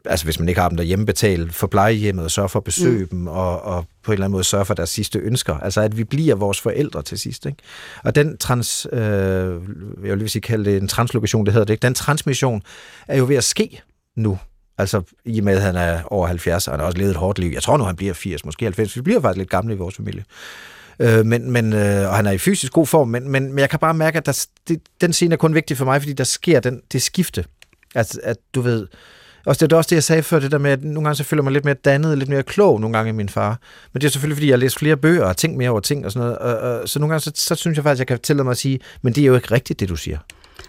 [0.06, 3.04] altså hvis man ikke har dem derhjemme, betale for plejehjemmet og sørge for at besøge
[3.04, 3.08] mm.
[3.08, 5.58] dem, og, og på en eller anden måde sørge for deres sidste ønsker.
[5.58, 7.46] Altså at vi bliver vores forældre til sidst.
[7.46, 7.58] Ikke?
[8.04, 9.62] Og den trans, øh, jeg
[10.02, 12.62] vil lige sige kalde det en translokation, det hedder det ikke, den transmission
[13.08, 13.82] er jo ved at ske
[14.16, 14.40] nu.
[14.80, 17.18] Altså i og med, at han er over 70, og han har også levet et
[17.18, 17.52] hårdt liv.
[17.54, 18.96] Jeg tror nu, han bliver 80, måske 90.
[18.96, 20.24] Vi bliver faktisk lidt gamle i vores familie.
[21.00, 23.70] Øh, men, men, øh, og han er i fysisk god form, men, men, men jeg
[23.70, 26.24] kan bare mærke, at der, det, den scene er kun vigtig for mig, fordi der
[26.24, 27.46] sker den, det skifte.
[27.96, 28.88] At, at du ved,
[29.46, 31.24] Og det er også det, jeg sagde før, det der med, at nogle gange så
[31.24, 33.60] føler man lidt mere dannet, lidt mere klog nogle gange end min far.
[33.94, 36.06] Men det er selvfølgelig, fordi jeg har læst flere bøger og tænkt mere over ting
[36.06, 36.38] og sådan noget.
[36.38, 38.52] Og, og, så nogle gange, så, så synes jeg faktisk, at jeg kan tillade mig
[38.52, 40.18] at sige, men det er jo ikke rigtigt, det du siger.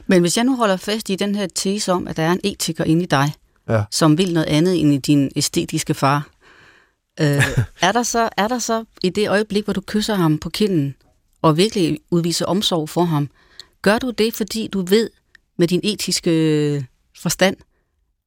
[0.07, 2.41] Men hvis jeg nu holder fast i den her tese om, at der er en
[2.45, 3.33] etiker inde i dig,
[3.71, 3.85] ja.
[3.91, 6.29] som vil noget andet end i din æstetiske far,
[7.21, 7.27] øh,
[7.87, 10.95] er, der så, er der så i det øjeblik, hvor du kysser ham på kinden,
[11.43, 13.31] og virkelig udviser omsorg for ham,
[13.83, 15.11] gør du det, fordi du ved
[15.59, 16.87] med din etiske
[17.23, 17.57] forstand,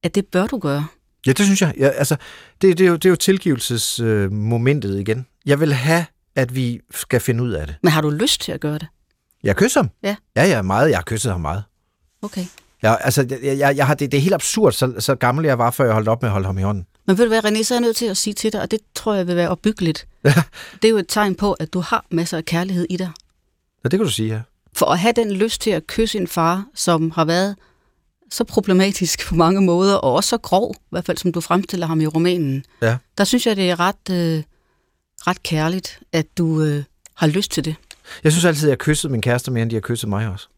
[0.02, 0.86] at det bør du gøre.
[1.26, 1.74] Ja, det synes jeg.
[1.78, 2.16] Ja, altså,
[2.62, 5.26] det, det, er jo, det er jo tilgivelsesmomentet øh, igen.
[5.46, 7.76] Jeg vil have, at vi skal finde ud af det.
[7.82, 8.86] Men har du lyst til at gøre det?
[9.42, 9.90] Jeg kysser ham.
[10.02, 10.16] Ja.
[10.36, 10.90] Ja, ja, meget.
[10.90, 11.62] Jeg har kysset ham meget.
[12.22, 12.44] Okay.
[12.84, 15.58] Ja, altså, jeg, jeg, jeg har, det, det er helt absurd, så, så gammel jeg
[15.58, 16.86] var, før jeg holdt op med at holde ham i hånden.
[17.06, 18.70] Men ved du hvad, René, så er jeg nødt til at sige til dig, og
[18.70, 20.06] det tror jeg vil være opbyggeligt.
[20.24, 20.34] Ja.
[20.82, 23.10] Det er jo et tegn på, at du har masser af kærlighed i dig.
[23.84, 24.40] Ja, det kan du sige, ja.
[24.72, 27.56] For at have den lyst til at kysse en far, som har været
[28.30, 31.86] så problematisk på mange måder, og også så grov, i hvert fald som du fremstiller
[31.86, 32.96] ham i romanen, ja.
[33.18, 34.42] der synes jeg, det er ret, øh,
[35.26, 37.74] ret kærligt, at du øh, har lyst til det.
[38.24, 40.48] Jeg synes altid, at jeg kysset min kæreste mere, end de har kysset mig også.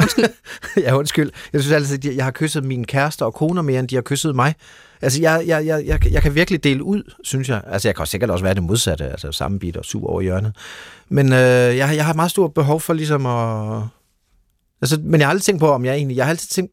[0.00, 0.24] Undskyld.
[0.84, 1.30] ja, undskyld.
[1.52, 4.02] Jeg synes altid, at jeg har kysset mine kærester og koner mere, end de har
[4.02, 4.54] kysset mig.
[5.02, 7.62] Altså, jeg, jeg, jeg, jeg, jeg kan virkelig dele ud, synes jeg.
[7.66, 10.56] Altså, jeg kan sikkert også være det modsatte, altså sammenbit og sur over hjørnet.
[11.08, 11.38] Men øh,
[11.76, 13.82] jeg, jeg har meget stort behov for ligesom at...
[14.82, 16.16] Altså, men jeg har aldrig tænkt på, om jeg egentlig...
[16.16, 16.72] Jeg har altid tænkt,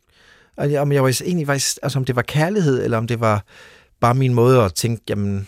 [0.58, 3.44] om jeg var egentlig var, altså, om det var kærlighed, eller om det var
[4.02, 5.48] bare min måde at tænke, jamen...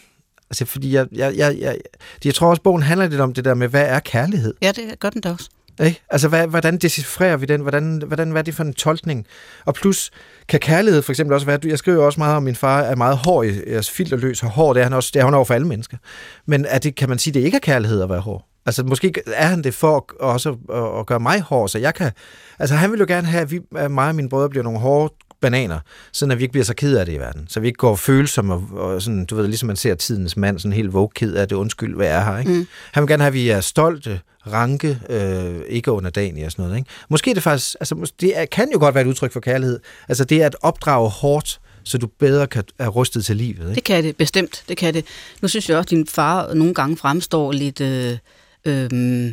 [0.49, 1.77] Altså, fordi jeg, jeg, jeg, jeg,
[2.25, 4.53] jeg tror også, bogen handler lidt om det der med, hvad er kærlighed?
[4.61, 5.49] Ja, det gør den da også.
[5.81, 6.01] Ikke?
[6.09, 7.61] Altså, hvad, hvordan decifrerer vi den?
[7.61, 9.25] Hvordan, hvordan, hvad er det for en tolkning?
[9.65, 10.11] Og plus,
[10.49, 11.59] kan kærlighed for eksempel også være...
[11.65, 14.75] Jeg skriver også meget om, min far er meget hård, altså filterløs og hård.
[14.75, 15.97] Det er han også det er han over for alle mennesker.
[16.45, 18.45] Men er det, kan man sige, det ikke er kærlighed at være hård?
[18.65, 22.11] Altså, måske er han det for også at, at gøre mig hård, så jeg kan...
[22.59, 24.79] Altså, han vil jo gerne have, at, vi, at mig og mine brødre bliver nogle
[24.79, 25.79] hårde bananer,
[26.11, 27.45] så at vi ikke bliver så ked af det i verden.
[27.49, 30.59] Så vi ikke går følsomme og, og sådan, du ved, ligesom man ser tidens mand,
[30.59, 32.51] sådan helt våg ked af det, undskyld, hvad er her, ikke?
[32.51, 32.67] Mm.
[32.91, 34.19] Han vil gerne have, at vi er stolte,
[34.51, 36.89] ranke, øh, ikke underdanige og sådan noget, ikke?
[37.09, 39.79] Måske er det faktisk, altså, det er, kan jo godt være et udtryk for kærlighed.
[40.07, 43.75] Altså, det er at opdrage hårdt, så du bedre kan er rustet til livet, ikke?
[43.75, 45.05] Det kan det, bestemt, det kan det.
[45.41, 47.81] Nu synes jeg også, at din far nogle gange fremstår lidt...
[47.81, 48.17] Øh,
[48.65, 49.31] øh,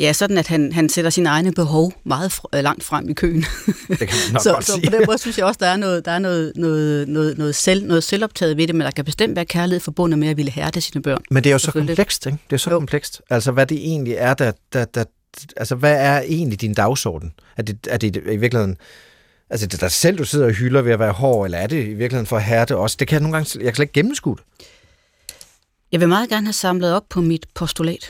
[0.00, 3.44] Ja, sådan at han, han sætter sine egne behov meget fr- langt frem i køen.
[3.88, 4.90] Det kan man nok så, godt så sige.
[4.90, 7.54] på den måde synes jeg også, der er noget, der er noget, noget, noget, noget,
[7.54, 10.50] selv, noget selvoptaget ved det, men der kan bestemt være kærlighed forbundet med at ville
[10.50, 11.22] hærde sine børn.
[11.30, 12.38] Men det er jo så komplekst, ikke?
[12.50, 12.78] Det er så jo.
[12.78, 13.22] komplekst.
[13.30, 15.04] Altså, hvad det egentlig er, der, der, der,
[15.56, 17.32] altså, hvad er egentlig din dagsorden?
[17.56, 18.76] Er det, er det i virkeligheden
[19.50, 21.66] Altså, det er dig selv, du sidder og hylder ved at være hård, eller er
[21.66, 22.96] det i virkeligheden for at hærde også?
[23.00, 24.44] Det kan jeg nogle gange, jeg kan slet ikke gennemskue det.
[25.92, 28.08] Jeg vil meget gerne have samlet op på mit postulat.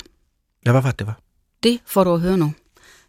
[0.66, 1.20] Ja, hvad var det, det var?
[1.66, 2.52] Det får du at høre nu.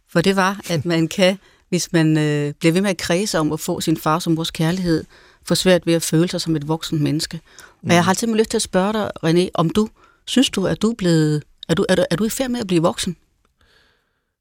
[0.10, 1.38] For det var, at man kan,
[1.70, 4.52] hvis man øh, bliver ved med at kredse om at få sin far som vores
[4.52, 5.04] kærlighed,
[5.48, 7.42] få svært ved at føle sig som et voksent menneske.
[7.82, 7.90] Mm.
[7.90, 9.90] Og jeg har simpelthen lyst til at spørge dig, René, om du,
[10.26, 12.60] synes du, at du er blevet, er du, er du, er du i færd med
[12.60, 13.16] at blive voksen?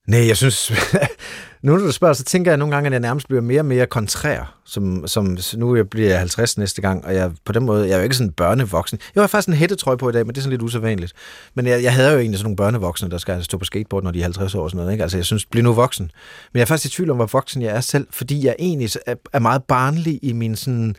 [0.07, 0.73] Nej, jeg synes...
[1.63, 3.65] nu når du spørger, så tænker jeg nogle gange, at jeg nærmest bliver mere og
[3.65, 4.59] mere kontrær.
[4.65, 7.97] Som, som, nu bliver jeg 50 næste gang, og jeg, på den måde, jeg er
[7.97, 8.99] jo ikke sådan børnevoksen.
[9.15, 11.13] Jeg har faktisk en hættetrøje på i dag, men det er sådan lidt usædvanligt.
[11.55, 14.11] Men jeg, jeg havde jo egentlig sådan nogle børnevoksne, der skal stå på skateboard, når
[14.11, 14.93] de er 50 år og sådan noget.
[14.93, 15.03] Ikke?
[15.03, 16.11] Altså, jeg synes, bliv nu voksen.
[16.53, 18.91] Men jeg er faktisk i tvivl om, hvor voksen jeg er selv, fordi jeg egentlig
[19.33, 20.97] er meget barnlig i min sådan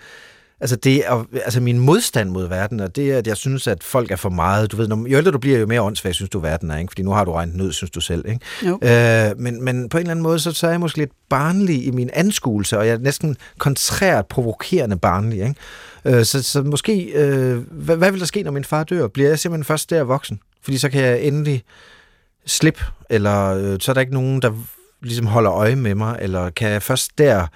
[0.62, 3.84] Altså, det er, altså min modstand mod verden, og det er, at jeg synes, at
[3.84, 4.72] folk er for meget.
[4.72, 6.92] Du ved, når, jo ældre du bliver, jo mere åndssvagt synes du, verden er, ikke?
[6.92, 8.46] Fordi nu har du regnet nød, synes du selv, ikke?
[8.66, 8.80] Jo.
[8.84, 11.86] Øh, men, men på en eller anden måde, så, så er jeg måske lidt barnlig
[11.86, 15.56] i min anskuelse, og jeg er næsten kontrært provokerende barnlig, ikke?
[16.06, 19.08] Øh, så, så måske, øh, hvad, hvad vil der ske, når min far dør?
[19.08, 20.40] Bliver jeg simpelthen først der voksen?
[20.62, 21.64] Fordi så kan jeg endelig
[22.46, 24.52] slippe, eller øh, så er der ikke nogen, der
[25.02, 27.48] ligesom holder øje med mig, eller kan jeg først der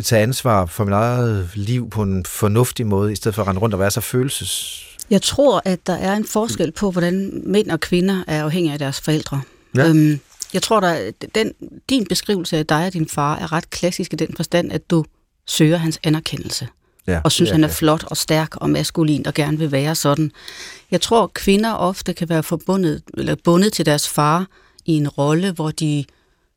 [0.00, 3.60] tage ansvar for mit eget liv på en fornuftig måde, i stedet for at rende
[3.60, 4.84] rundt og være så følelses...
[5.10, 8.78] Jeg tror, at der er en forskel på, hvordan mænd og kvinder er afhængige af
[8.78, 9.42] deres forældre.
[9.76, 9.88] Ja.
[9.88, 10.20] Øhm,
[10.54, 11.52] jeg tror, at den,
[11.90, 15.04] din beskrivelse af dig og din far er ret klassisk i den forstand, at du
[15.46, 16.68] søger hans anerkendelse.
[17.06, 17.76] Ja, og synes, det han er det.
[17.76, 20.32] flot og stærk og maskulin og gerne vil være sådan.
[20.90, 24.46] Jeg tror, at kvinder ofte kan være forbundet, eller bundet til deres far
[24.84, 26.04] i en rolle, hvor de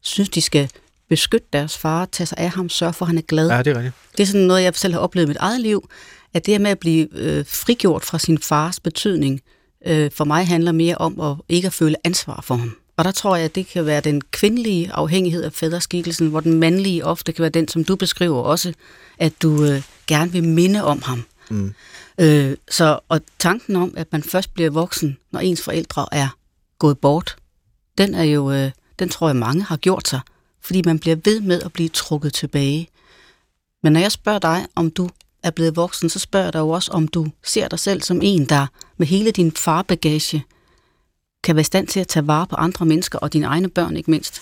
[0.02, 0.70] synes, de skal
[1.10, 3.50] beskytte deres far, tage sig af ham, sørge for, at han er glad.
[3.50, 3.96] Ja, det er rigtigt.
[4.12, 5.90] Det er sådan noget, jeg selv har oplevet i mit eget liv,
[6.34, 9.42] at det med at blive øh, frigjort fra sin fars betydning,
[9.86, 12.76] øh, for mig handler mere om at ikke at føle ansvar for ham.
[12.98, 16.60] Og der tror jeg, at det kan være den kvindelige afhængighed af fædreskikkelsen, hvor den
[16.60, 18.74] mandlige ofte kan være den, som du beskriver også,
[19.18, 21.26] at du øh, gerne vil minde om ham.
[21.50, 21.74] Mm.
[22.20, 26.28] Øh, så, og tanken om, at man først bliver voksen, når ens forældre er
[26.80, 27.36] gået bort,
[27.98, 30.20] den er jo, øh, den tror jeg mange har gjort sig,
[30.66, 32.88] fordi man bliver ved med at blive trukket tilbage.
[33.84, 35.10] Men når jeg spørger dig, om du
[35.44, 38.20] er blevet voksen, så spørger jeg dig jo også, om du ser dig selv som
[38.24, 40.44] en, der med hele din farbagage
[41.44, 43.98] kan være i stand til at tage vare på andre mennesker og dine egne børn
[43.98, 44.42] ikke mindst.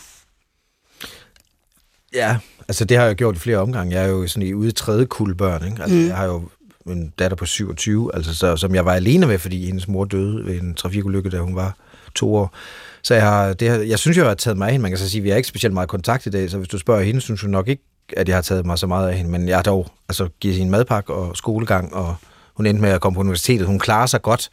[2.13, 3.95] Ja, altså det har jeg gjort i flere omgange.
[3.95, 5.81] Jeg er jo sådan i ude i tredje kul børn, ikke?
[5.81, 6.07] Altså, mm.
[6.07, 6.49] jeg har jo
[6.87, 10.45] en datter på 27, altså, så, som jeg var alene med, fordi hendes mor døde
[10.45, 11.75] ved en trafikulykke, da hun var
[12.15, 12.55] to år.
[13.03, 14.81] Så jeg, har, det har, jeg synes jo, at jeg har taget mig ind.
[14.81, 16.69] Man kan så sige, at vi har ikke specielt meget kontakt i dag, så hvis
[16.69, 17.83] du spørger hende, synes hun nok ikke,
[18.17, 20.55] at jeg har taget mig så meget af hende, men jeg har dog altså, givet
[20.55, 22.15] hende madpakke og skolegang, og
[22.53, 23.67] hun endte med at komme på universitetet.
[23.67, 24.49] Hun klarer sig godt,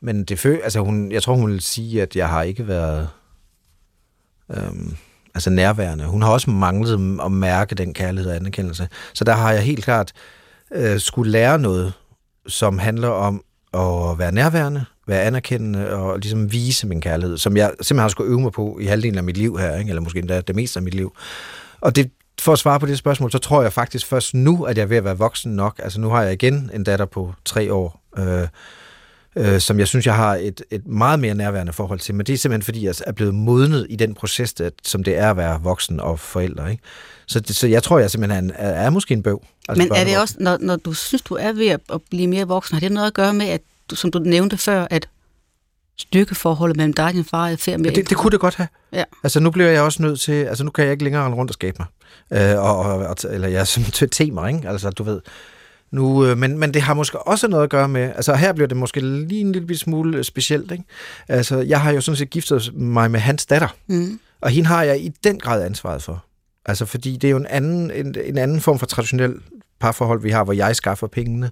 [0.00, 3.08] men det fø, altså hun, jeg tror, hun vil sige, at jeg har ikke været
[4.50, 4.96] øhm,
[5.34, 6.04] altså nærværende.
[6.04, 8.88] Hun har også manglet at mærke den kærlighed og anerkendelse.
[9.14, 10.12] Så der har jeg helt klart
[10.72, 11.92] øh, skulle lære noget,
[12.46, 17.70] som handler om at være nærværende, være anerkendende og ligesom vise min kærlighed, som jeg
[17.70, 19.88] simpelthen har skulle øve mig på i halvdelen af mit liv her, ikke?
[19.88, 21.12] eller måske endda det meste af mit liv.
[21.80, 22.10] Og det,
[22.40, 24.86] for at svare på det spørgsmål, så tror jeg faktisk først nu, at jeg er
[24.86, 25.80] ved at være voksen nok.
[25.82, 28.48] Altså nu har jeg igen en datter på tre år, øh,
[29.36, 32.14] øh, som jeg synes, jeg har et, et meget mere nærværende forhold til.
[32.14, 35.18] Men det er simpelthen, fordi jeg er blevet modnet i den proces, at, som det
[35.18, 36.70] er at være voksen og forældre.
[36.70, 36.82] Ikke?
[37.26, 39.42] Så, det, så jeg tror, jeg simpelthen er, er, er måske en bøv.
[39.68, 42.48] Altså Men er det også, når, når du synes, du er ved at blive mere
[42.48, 43.60] voksen, har det noget at gøre med, at
[43.90, 45.08] du, som du nævnte før, at
[45.98, 47.92] styrkeforholdet mellem dig og din far er færd mere...
[47.92, 48.68] Ja, det, det kunne det godt have.
[48.92, 49.04] Ja.
[49.24, 50.32] Altså nu bliver jeg også nødt til...
[50.32, 51.86] Altså nu kan jeg ikke længere rende rundt og skabe mig.
[52.40, 54.68] Øh, og, og, eller jeg er som til tema, ikke?
[54.68, 55.20] Altså du ved...
[55.90, 58.68] Nu, øh, men, men det har måske også noget at gøre med, altså her bliver
[58.68, 60.84] det måske lige en lille smule specielt, ikke?
[61.28, 64.20] Altså jeg har jo sådan set giftet mig med hans datter, mm.
[64.40, 66.24] og hende har jeg i den grad ansvaret for.
[66.66, 69.34] Altså fordi det er jo en anden, en, en anden form for traditionel
[69.80, 71.50] parforhold, vi har, hvor jeg skaffer pengene,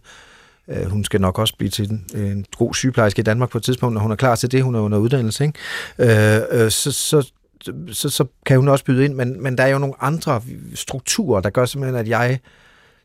[0.71, 3.65] Øh, hun skal nok også blive til en, en god sygeplejerske i Danmark på et
[3.65, 4.63] tidspunkt, når hun er klar til det.
[4.63, 5.59] Hun er under uddannelse, ikke?
[5.99, 7.33] Øh, øh, så, så,
[7.93, 10.43] så, så kan hun også byde ind, men, men der er jo nogle andre
[10.75, 12.39] strukturer, der gør simpelthen, at jeg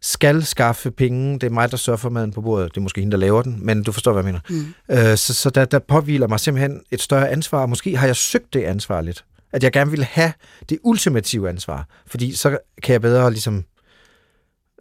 [0.01, 1.34] skal skaffe penge.
[1.34, 2.72] Det er mig, der sørger for maden på bordet.
[2.72, 4.63] Det er måske hende, der laver den, men du forstår, hvad jeg mener.
[4.89, 5.09] Mm.
[5.09, 7.66] Øh, så så der, der påviler mig simpelthen et større ansvar.
[7.66, 9.26] Måske har jeg søgt det ansvar lidt.
[9.53, 10.32] At jeg gerne vil have
[10.70, 11.88] det ultimative ansvar.
[12.07, 13.63] Fordi så kan jeg bedre ligesom...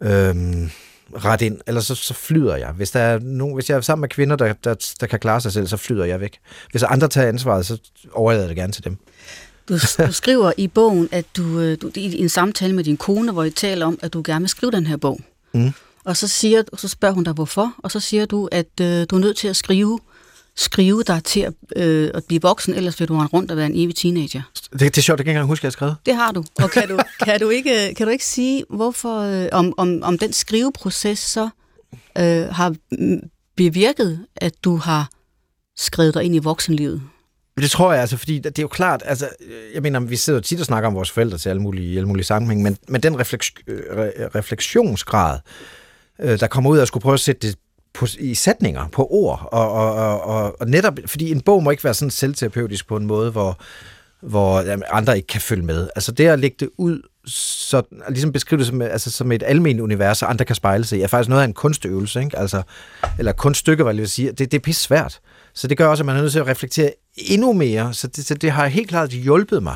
[0.01, 0.35] Øh,
[1.13, 2.71] ret ind, eller så, så flyder jeg.
[2.71, 5.41] Hvis, der er nogen, hvis jeg er sammen med kvinder, der, der, der kan klare
[5.41, 6.39] sig selv, så flyder jeg væk.
[6.71, 7.77] Hvis andre tager ansvaret, så
[8.11, 8.97] overlader jeg det gerne til dem.
[9.69, 9.77] Du,
[10.07, 13.43] du skriver i bogen, at du, øh, du i en samtale med din kone, hvor
[13.43, 15.19] I taler om, at du gerne vil skrive den her bog.
[15.53, 15.71] Mm.
[16.03, 19.15] Og så, siger, så spørger hun dig, hvorfor, og så siger du, at øh, du
[19.15, 19.99] er nødt til at skrive
[20.57, 23.65] skrive dig til at, øh, at blive voksen, ellers vil du rende rundt og være
[23.65, 24.41] en evig teenager.
[24.71, 25.95] Det, det er sjovt, det kan jeg ikke engang huske, at jeg har skrevet.
[26.05, 26.43] Det har du.
[26.63, 30.17] Og kan du, kan du, ikke, kan du ikke sige, hvorfor, øh, om, om, om
[30.17, 31.49] den skriveproces så
[32.17, 32.75] øh, har
[33.57, 35.09] bevirket, at du har
[35.77, 37.01] skrevet dig ind i voksenlivet?
[37.57, 39.29] Det tror jeg, altså, fordi det er jo klart, altså,
[39.73, 42.25] jeg mener, vi sidder tit og snakker om vores forældre til alle mulige, alle mulige
[42.25, 43.81] sammenhæng, men, men den refleks, øh,
[44.35, 45.39] refleksionsgrad,
[46.19, 47.57] øh, der kommer ud af at skulle prøve at sætte det
[47.95, 51.83] på, i sætninger, på ord, og, og, og, og netop, fordi en bog må ikke
[51.83, 53.59] være sådan selvterapeutisk på en måde, hvor,
[54.21, 55.89] hvor jamen, andre ikke kan følge med.
[55.95, 59.83] Altså det at lægge det ud, så ligesom beskrive det som, altså, som et almindeligt
[59.83, 62.37] univers, og andre kan spejle sig i, er faktisk noget af en kunstøvelse, ikke?
[62.37, 62.61] Altså,
[63.19, 64.31] eller kunststykke, hvad jeg vil sige.
[64.31, 65.19] Det, det er pisse svært.
[65.53, 68.25] Så det gør også, at man er nødt til at reflektere endnu mere, så det,
[68.25, 69.75] så det har helt klart hjulpet mig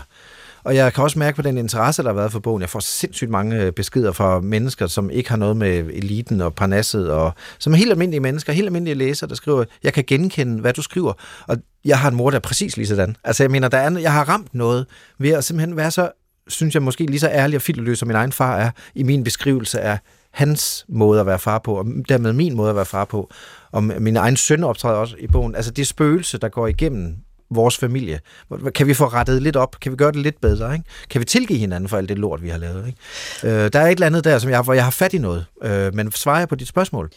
[0.64, 2.62] og jeg kan også mærke på den interesse, der har været for bogen.
[2.62, 6.56] Jeg får sindssygt mange øh, beskeder fra mennesker, som ikke har noget med eliten og
[6.56, 10.62] parnasset, og som er helt almindelige mennesker, helt almindelige læsere, der skriver, jeg kan genkende,
[10.62, 11.14] hvad du skriver.
[11.48, 13.16] Og jeg har en mor, der er præcis lige sådan.
[13.24, 14.86] Altså jeg mener, der er, jeg har ramt noget
[15.20, 16.12] ved at simpelthen være så,
[16.48, 19.24] synes jeg måske lige så ærlig og filterløs, som min egen far er, i min
[19.24, 20.00] beskrivelse af
[20.32, 23.32] hans måde at være far på, og dermed min måde at være far på.
[23.72, 25.56] Og min egen søn optræder også i bogen.
[25.56, 27.16] Altså det spøgelse, der går igennem
[27.50, 28.20] vores familie?
[28.76, 29.80] Kan vi få rettet lidt op?
[29.80, 30.74] Kan vi gøre det lidt bedre?
[30.74, 30.86] Ikke?
[31.10, 32.88] Kan vi tilgive hinanden for alt det lort, vi har lavet?
[32.88, 33.00] Ikke?
[33.44, 35.46] Øh, der er et eller andet der, som jeg, hvor jeg har fat i noget.
[35.64, 37.12] Øh, men svarer jeg på dit spørgsmål?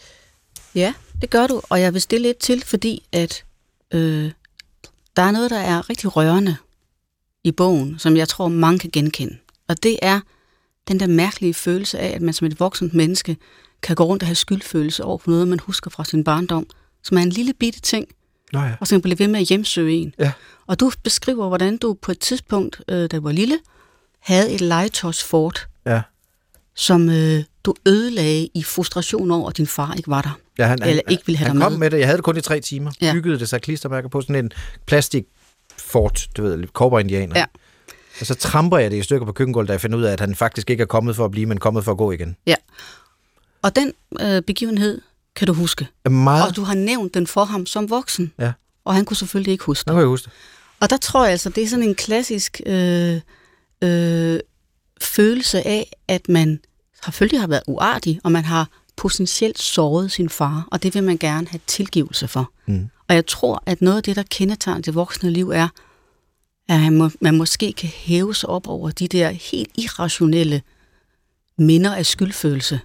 [0.74, 3.44] Ja, det gør du, og jeg vil stille lidt til, fordi at
[3.94, 4.30] øh,
[5.16, 6.56] der er noget, der er rigtig rørende
[7.44, 9.36] i bogen, som jeg tror, mange kan genkende.
[9.68, 10.20] Og det er
[10.88, 13.36] den der mærkelige følelse af, at man som et voksent menneske
[13.82, 16.66] kan gå rundt og have skyldfølelse over for noget, man husker fra sin barndom,
[17.02, 18.08] som er en lille bitte ting,
[18.52, 18.72] Nå ja.
[18.80, 20.14] og så kan blive ved med at hjemsøge en.
[20.18, 20.32] Ja.
[20.66, 23.58] Og du beskriver, hvordan du på et tidspunkt, øh, da du var lille,
[24.20, 26.02] havde et legetøjsfort, ja.
[26.74, 30.38] som øh, du ødelagde i frustration over, at din far ikke var der.
[30.58, 31.78] Ja, han, eller ikke ville have han dig kom med.
[31.78, 31.98] med det.
[31.98, 32.90] Jeg havde det kun i tre timer.
[33.00, 33.12] Ja.
[33.12, 34.52] Byggede det sig klistermærker på sådan en
[34.86, 35.24] plastik
[35.76, 36.64] fort, du ved,
[37.00, 37.38] indianer.
[37.38, 37.44] Ja.
[38.20, 40.20] Og så tramper jeg det i stykker på køkkengulvet, da jeg finder ud af, at
[40.20, 42.36] han faktisk ikke er kommet for at blive, men kommet for at gå igen.
[42.46, 42.54] Ja.
[43.62, 45.00] Og den øh, begivenhed
[45.36, 45.88] kan du huske.
[46.10, 46.48] Meget.
[46.48, 48.32] Og du har nævnt den for ham som voksen.
[48.38, 48.52] Ja.
[48.84, 49.94] Og han kunne selvfølgelig ikke huske det.
[49.94, 50.32] Jeg kunne huske det.
[50.80, 53.20] Og der tror jeg altså, det er sådan en klassisk øh,
[53.82, 54.40] øh,
[55.00, 56.60] følelse af, at man
[57.04, 61.18] selvfølgelig har været uartig, og man har potentielt såret sin far, og det vil man
[61.18, 62.52] gerne have tilgivelse for.
[62.66, 62.90] Mm.
[63.08, 65.68] Og jeg tror, at noget af det, der kendetegner det voksne liv, er,
[66.68, 70.62] at man, må, man måske kan hæve sig op over de der helt irrationelle
[71.58, 72.80] minder af skyldfølelse.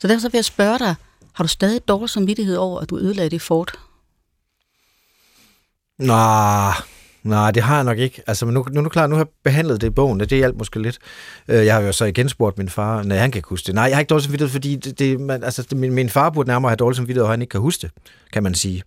[0.00, 0.94] Så derfor så vil jeg spørge dig,
[1.40, 3.72] har du stadig dårlig samvittighed over, at du ødelagde det fort?
[5.98, 6.14] Nå,
[7.22, 8.22] Nej, det har jeg nok ikke.
[8.26, 10.82] Altså, men nu, nu klar, nu har jeg behandlet det i bogen, det hjalp måske
[10.82, 10.98] lidt.
[11.48, 13.74] Øh, jeg har jo så igen spurgt min far, når han kan huske det.
[13.74, 16.30] Nej, jeg har ikke dårlig samvittighed, fordi det, det, man, altså, det, min, min far
[16.30, 17.90] burde nærmere have dårlig samvittighed, og han ikke kan huske det,
[18.32, 18.82] kan man sige.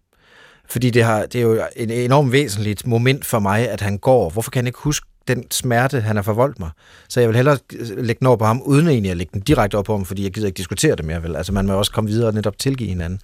[0.69, 4.29] Fordi det, har, det er jo et enormt væsentligt moment for mig, at han går.
[4.29, 6.69] Hvorfor kan han ikke huske den smerte, han har forvoldt mig?
[7.09, 7.57] Så jeg vil hellere
[7.97, 10.23] lægge den over på ham, uden egentlig at lægge den direkte op på ham, fordi
[10.23, 11.23] jeg gider ikke diskutere det mere.
[11.23, 11.35] Vel?
[11.35, 13.19] Altså, man må også komme videre og netop tilgive hinanden.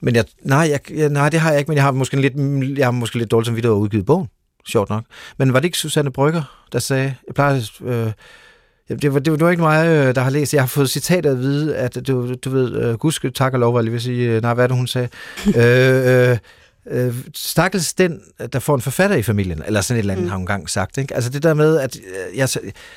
[0.00, 2.86] Men jeg, nej, jeg, nej, det har jeg ikke, men jeg har måske lidt, jeg
[2.86, 4.28] har måske lidt dårligt samvittighed at udgive bogen.
[4.66, 5.04] Sjovt nok.
[5.38, 8.12] Men var det ikke Susanne Brygger, der sagde, jeg plejer, øh,
[8.88, 10.54] det var, det, var, det var ikke mig, øh, der har læst.
[10.54, 13.80] Jeg har fået citatet at vide, at du, du ved, uh, gudske tak og lov,
[13.80, 15.08] lige vil sige, nej, hvad er det, hun sagde?
[15.58, 16.38] øh, øh,
[16.90, 18.20] øh, stakkels den,
[18.52, 20.28] der får en forfatter i familien, eller sådan et eller andet, mm.
[20.28, 20.98] har hun engang sagt.
[20.98, 21.14] Ikke?
[21.14, 22.48] Altså det der med, at øh, jeg,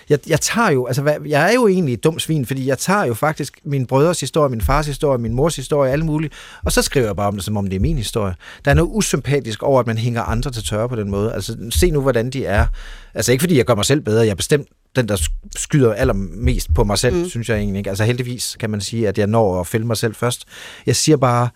[0.09, 2.77] jeg, jeg tager jo, altså hvad, jeg er jo egentlig et dumt svin, fordi jeg
[2.77, 6.31] tager jo faktisk min brødres historie, min fars historie, min mors historie, alle mulige,
[6.63, 8.35] og så skriver jeg bare om det, som om det er min historie.
[8.65, 11.33] Der er noget usympatisk over, at man hænger andre til tørre på den måde.
[11.33, 12.65] Altså se nu, hvordan de er.
[13.13, 16.73] Altså ikke fordi jeg gør mig selv bedre, jeg er bestemt den, der skyder allermest
[16.73, 17.29] på mig selv, mm.
[17.29, 17.89] synes jeg egentlig ikke.
[17.89, 20.45] Altså heldigvis kan man sige, at jeg når at filme mig selv først.
[20.85, 21.49] Jeg siger bare, Øh,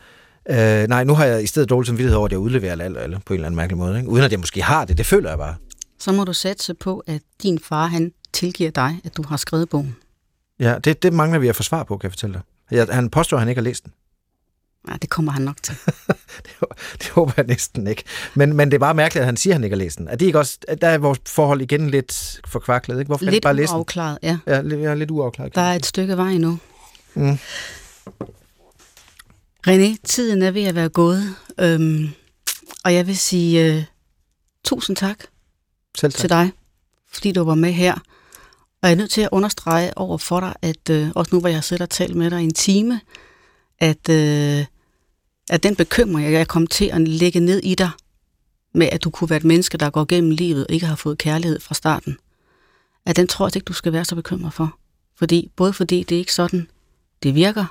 [0.87, 3.33] nej, nu har jeg i stedet dårlig samvittighed over, at jeg udleverer alt, alle på
[3.33, 3.97] en eller anden mærkelig måde.
[3.97, 4.09] Ikke?
[4.09, 5.55] Uden at jeg måske har det, det føler jeg bare.
[5.99, 9.69] Så må du satse på, at din far, han tilgiver dig, at du har skrevet
[9.69, 9.95] bogen.
[10.59, 12.41] Ja, det, det mangler vi at få svar på, kan jeg fortælle dig.
[12.71, 13.93] Jeg, han påstår, at han ikke har læst den.
[14.87, 15.75] Nej, det kommer han nok til.
[16.45, 16.51] det,
[17.01, 18.03] det håber jeg næsten ikke.
[18.35, 20.07] Men, men det er bare mærkeligt, at han siger, at han ikke har læst den.
[20.07, 23.07] Er det ikke også, der er vores forhold igen lidt forkvaklet, ikke?
[23.07, 24.37] Hvorfor lidt bare læse uafklaret, ja.
[24.47, 25.55] Ja, lidt, ja, lidt uafklaret.
[25.55, 26.59] Der er et stykke vej endnu.
[27.13, 27.37] Mm.
[29.67, 32.09] René, tiden er ved at være gået, øhm,
[32.83, 33.83] og jeg vil sige øh,
[34.63, 35.23] tusind tak,
[35.97, 36.51] Selv tak til dig,
[37.11, 37.93] fordi du var med her.
[38.81, 41.49] Og jeg er nødt til at understrege over for dig, at øh, også nu, hvor
[41.49, 43.01] jeg har siddet og talt med dig i en time,
[43.79, 44.65] at, øh,
[45.49, 47.89] at den bekymring, jeg kom til at lægge ned i dig,
[48.73, 51.17] med at du kunne være et menneske, der går gennem livet og ikke har fået
[51.17, 52.17] kærlighed fra starten,
[53.05, 54.77] at den tror jeg ikke, du skal være så bekymret for.
[55.17, 56.67] Fordi, både fordi det er ikke sådan,
[57.23, 57.65] det virker,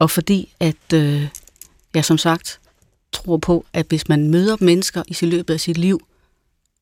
[0.00, 1.28] og fordi at øh,
[1.94, 2.60] jeg som sagt
[3.12, 6.00] tror på, at hvis man møder mennesker i løbet af sit liv,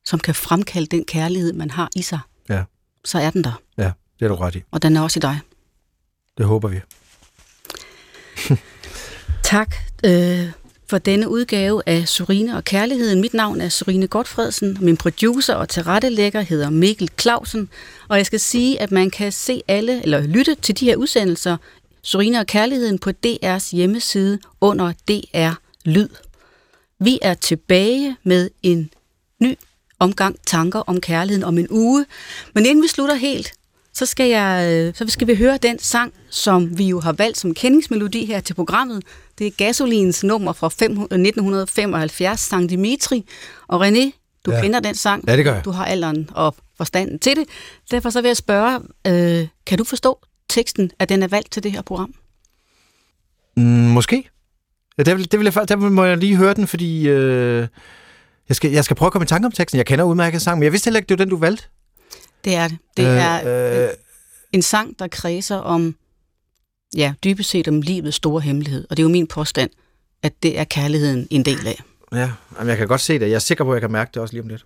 [0.05, 2.63] som kan fremkalde den kærlighed, man har i sig, ja.
[3.05, 3.61] så er den der.
[3.77, 4.63] Ja, det er du ret i.
[4.71, 5.39] Og den er også i dig.
[6.37, 6.79] Det håber vi.
[9.43, 10.51] tak øh,
[10.89, 13.21] for denne udgave af Surine og Kærligheden.
[13.21, 14.77] Mit navn er Surine Godfredsen.
[14.81, 17.69] Min producer og tilrettelægger hedder Mikkel Clausen.
[18.07, 21.57] Og jeg skal sige, at man kan se alle, eller lytte til de her udsendelser
[22.01, 25.53] Sorina og Kærligheden på DR's hjemmeside under DR
[25.85, 26.09] Lyd.
[26.99, 28.89] Vi er tilbage med en
[29.39, 29.55] ny
[29.99, 32.05] omgang tanker om kærligheden om en uge.
[32.55, 33.53] Men inden vi slutter helt,
[33.93, 37.37] så skal, jeg, øh, så skal vi høre den sang, som vi jo har valgt
[37.37, 39.03] som kendingsmelodi her til programmet.
[39.39, 43.25] Det er Gasolins nummer fra 1975, Sankt Dimitri.
[43.67, 44.11] Og René,
[44.45, 44.61] du ja.
[44.61, 45.23] kender den sang.
[45.27, 45.65] Ja, det gør jeg.
[45.65, 47.45] Du har alderen og forstanden til det.
[47.91, 50.19] Derfor så vil jeg spørge, øh, kan du forstå
[50.49, 52.13] teksten, at den er valgt til det her program?
[53.57, 54.29] Mm, måske.
[54.97, 57.67] Ja, der, vil, det vil jeg, der må jeg lige høre den, fordi øh,
[58.49, 59.77] jeg, skal, jeg skal prøve at komme i tanke om teksten.
[59.77, 61.63] Jeg kender udmærket sang, men jeg vidste heller ikke, det var den, du valgte.
[62.45, 62.77] Det er det.
[62.97, 63.89] Det øh, er øh,
[64.51, 65.95] en sang, der kredser om,
[66.95, 68.85] ja, dybest set om livets store hemmelighed.
[68.89, 69.69] Og det er jo min påstand,
[70.23, 71.81] at det er kærligheden en del af.
[72.11, 72.31] Ja,
[72.65, 73.29] jeg kan godt se det.
[73.29, 74.65] Jeg er sikker på, at jeg kan mærke det også lige om lidt.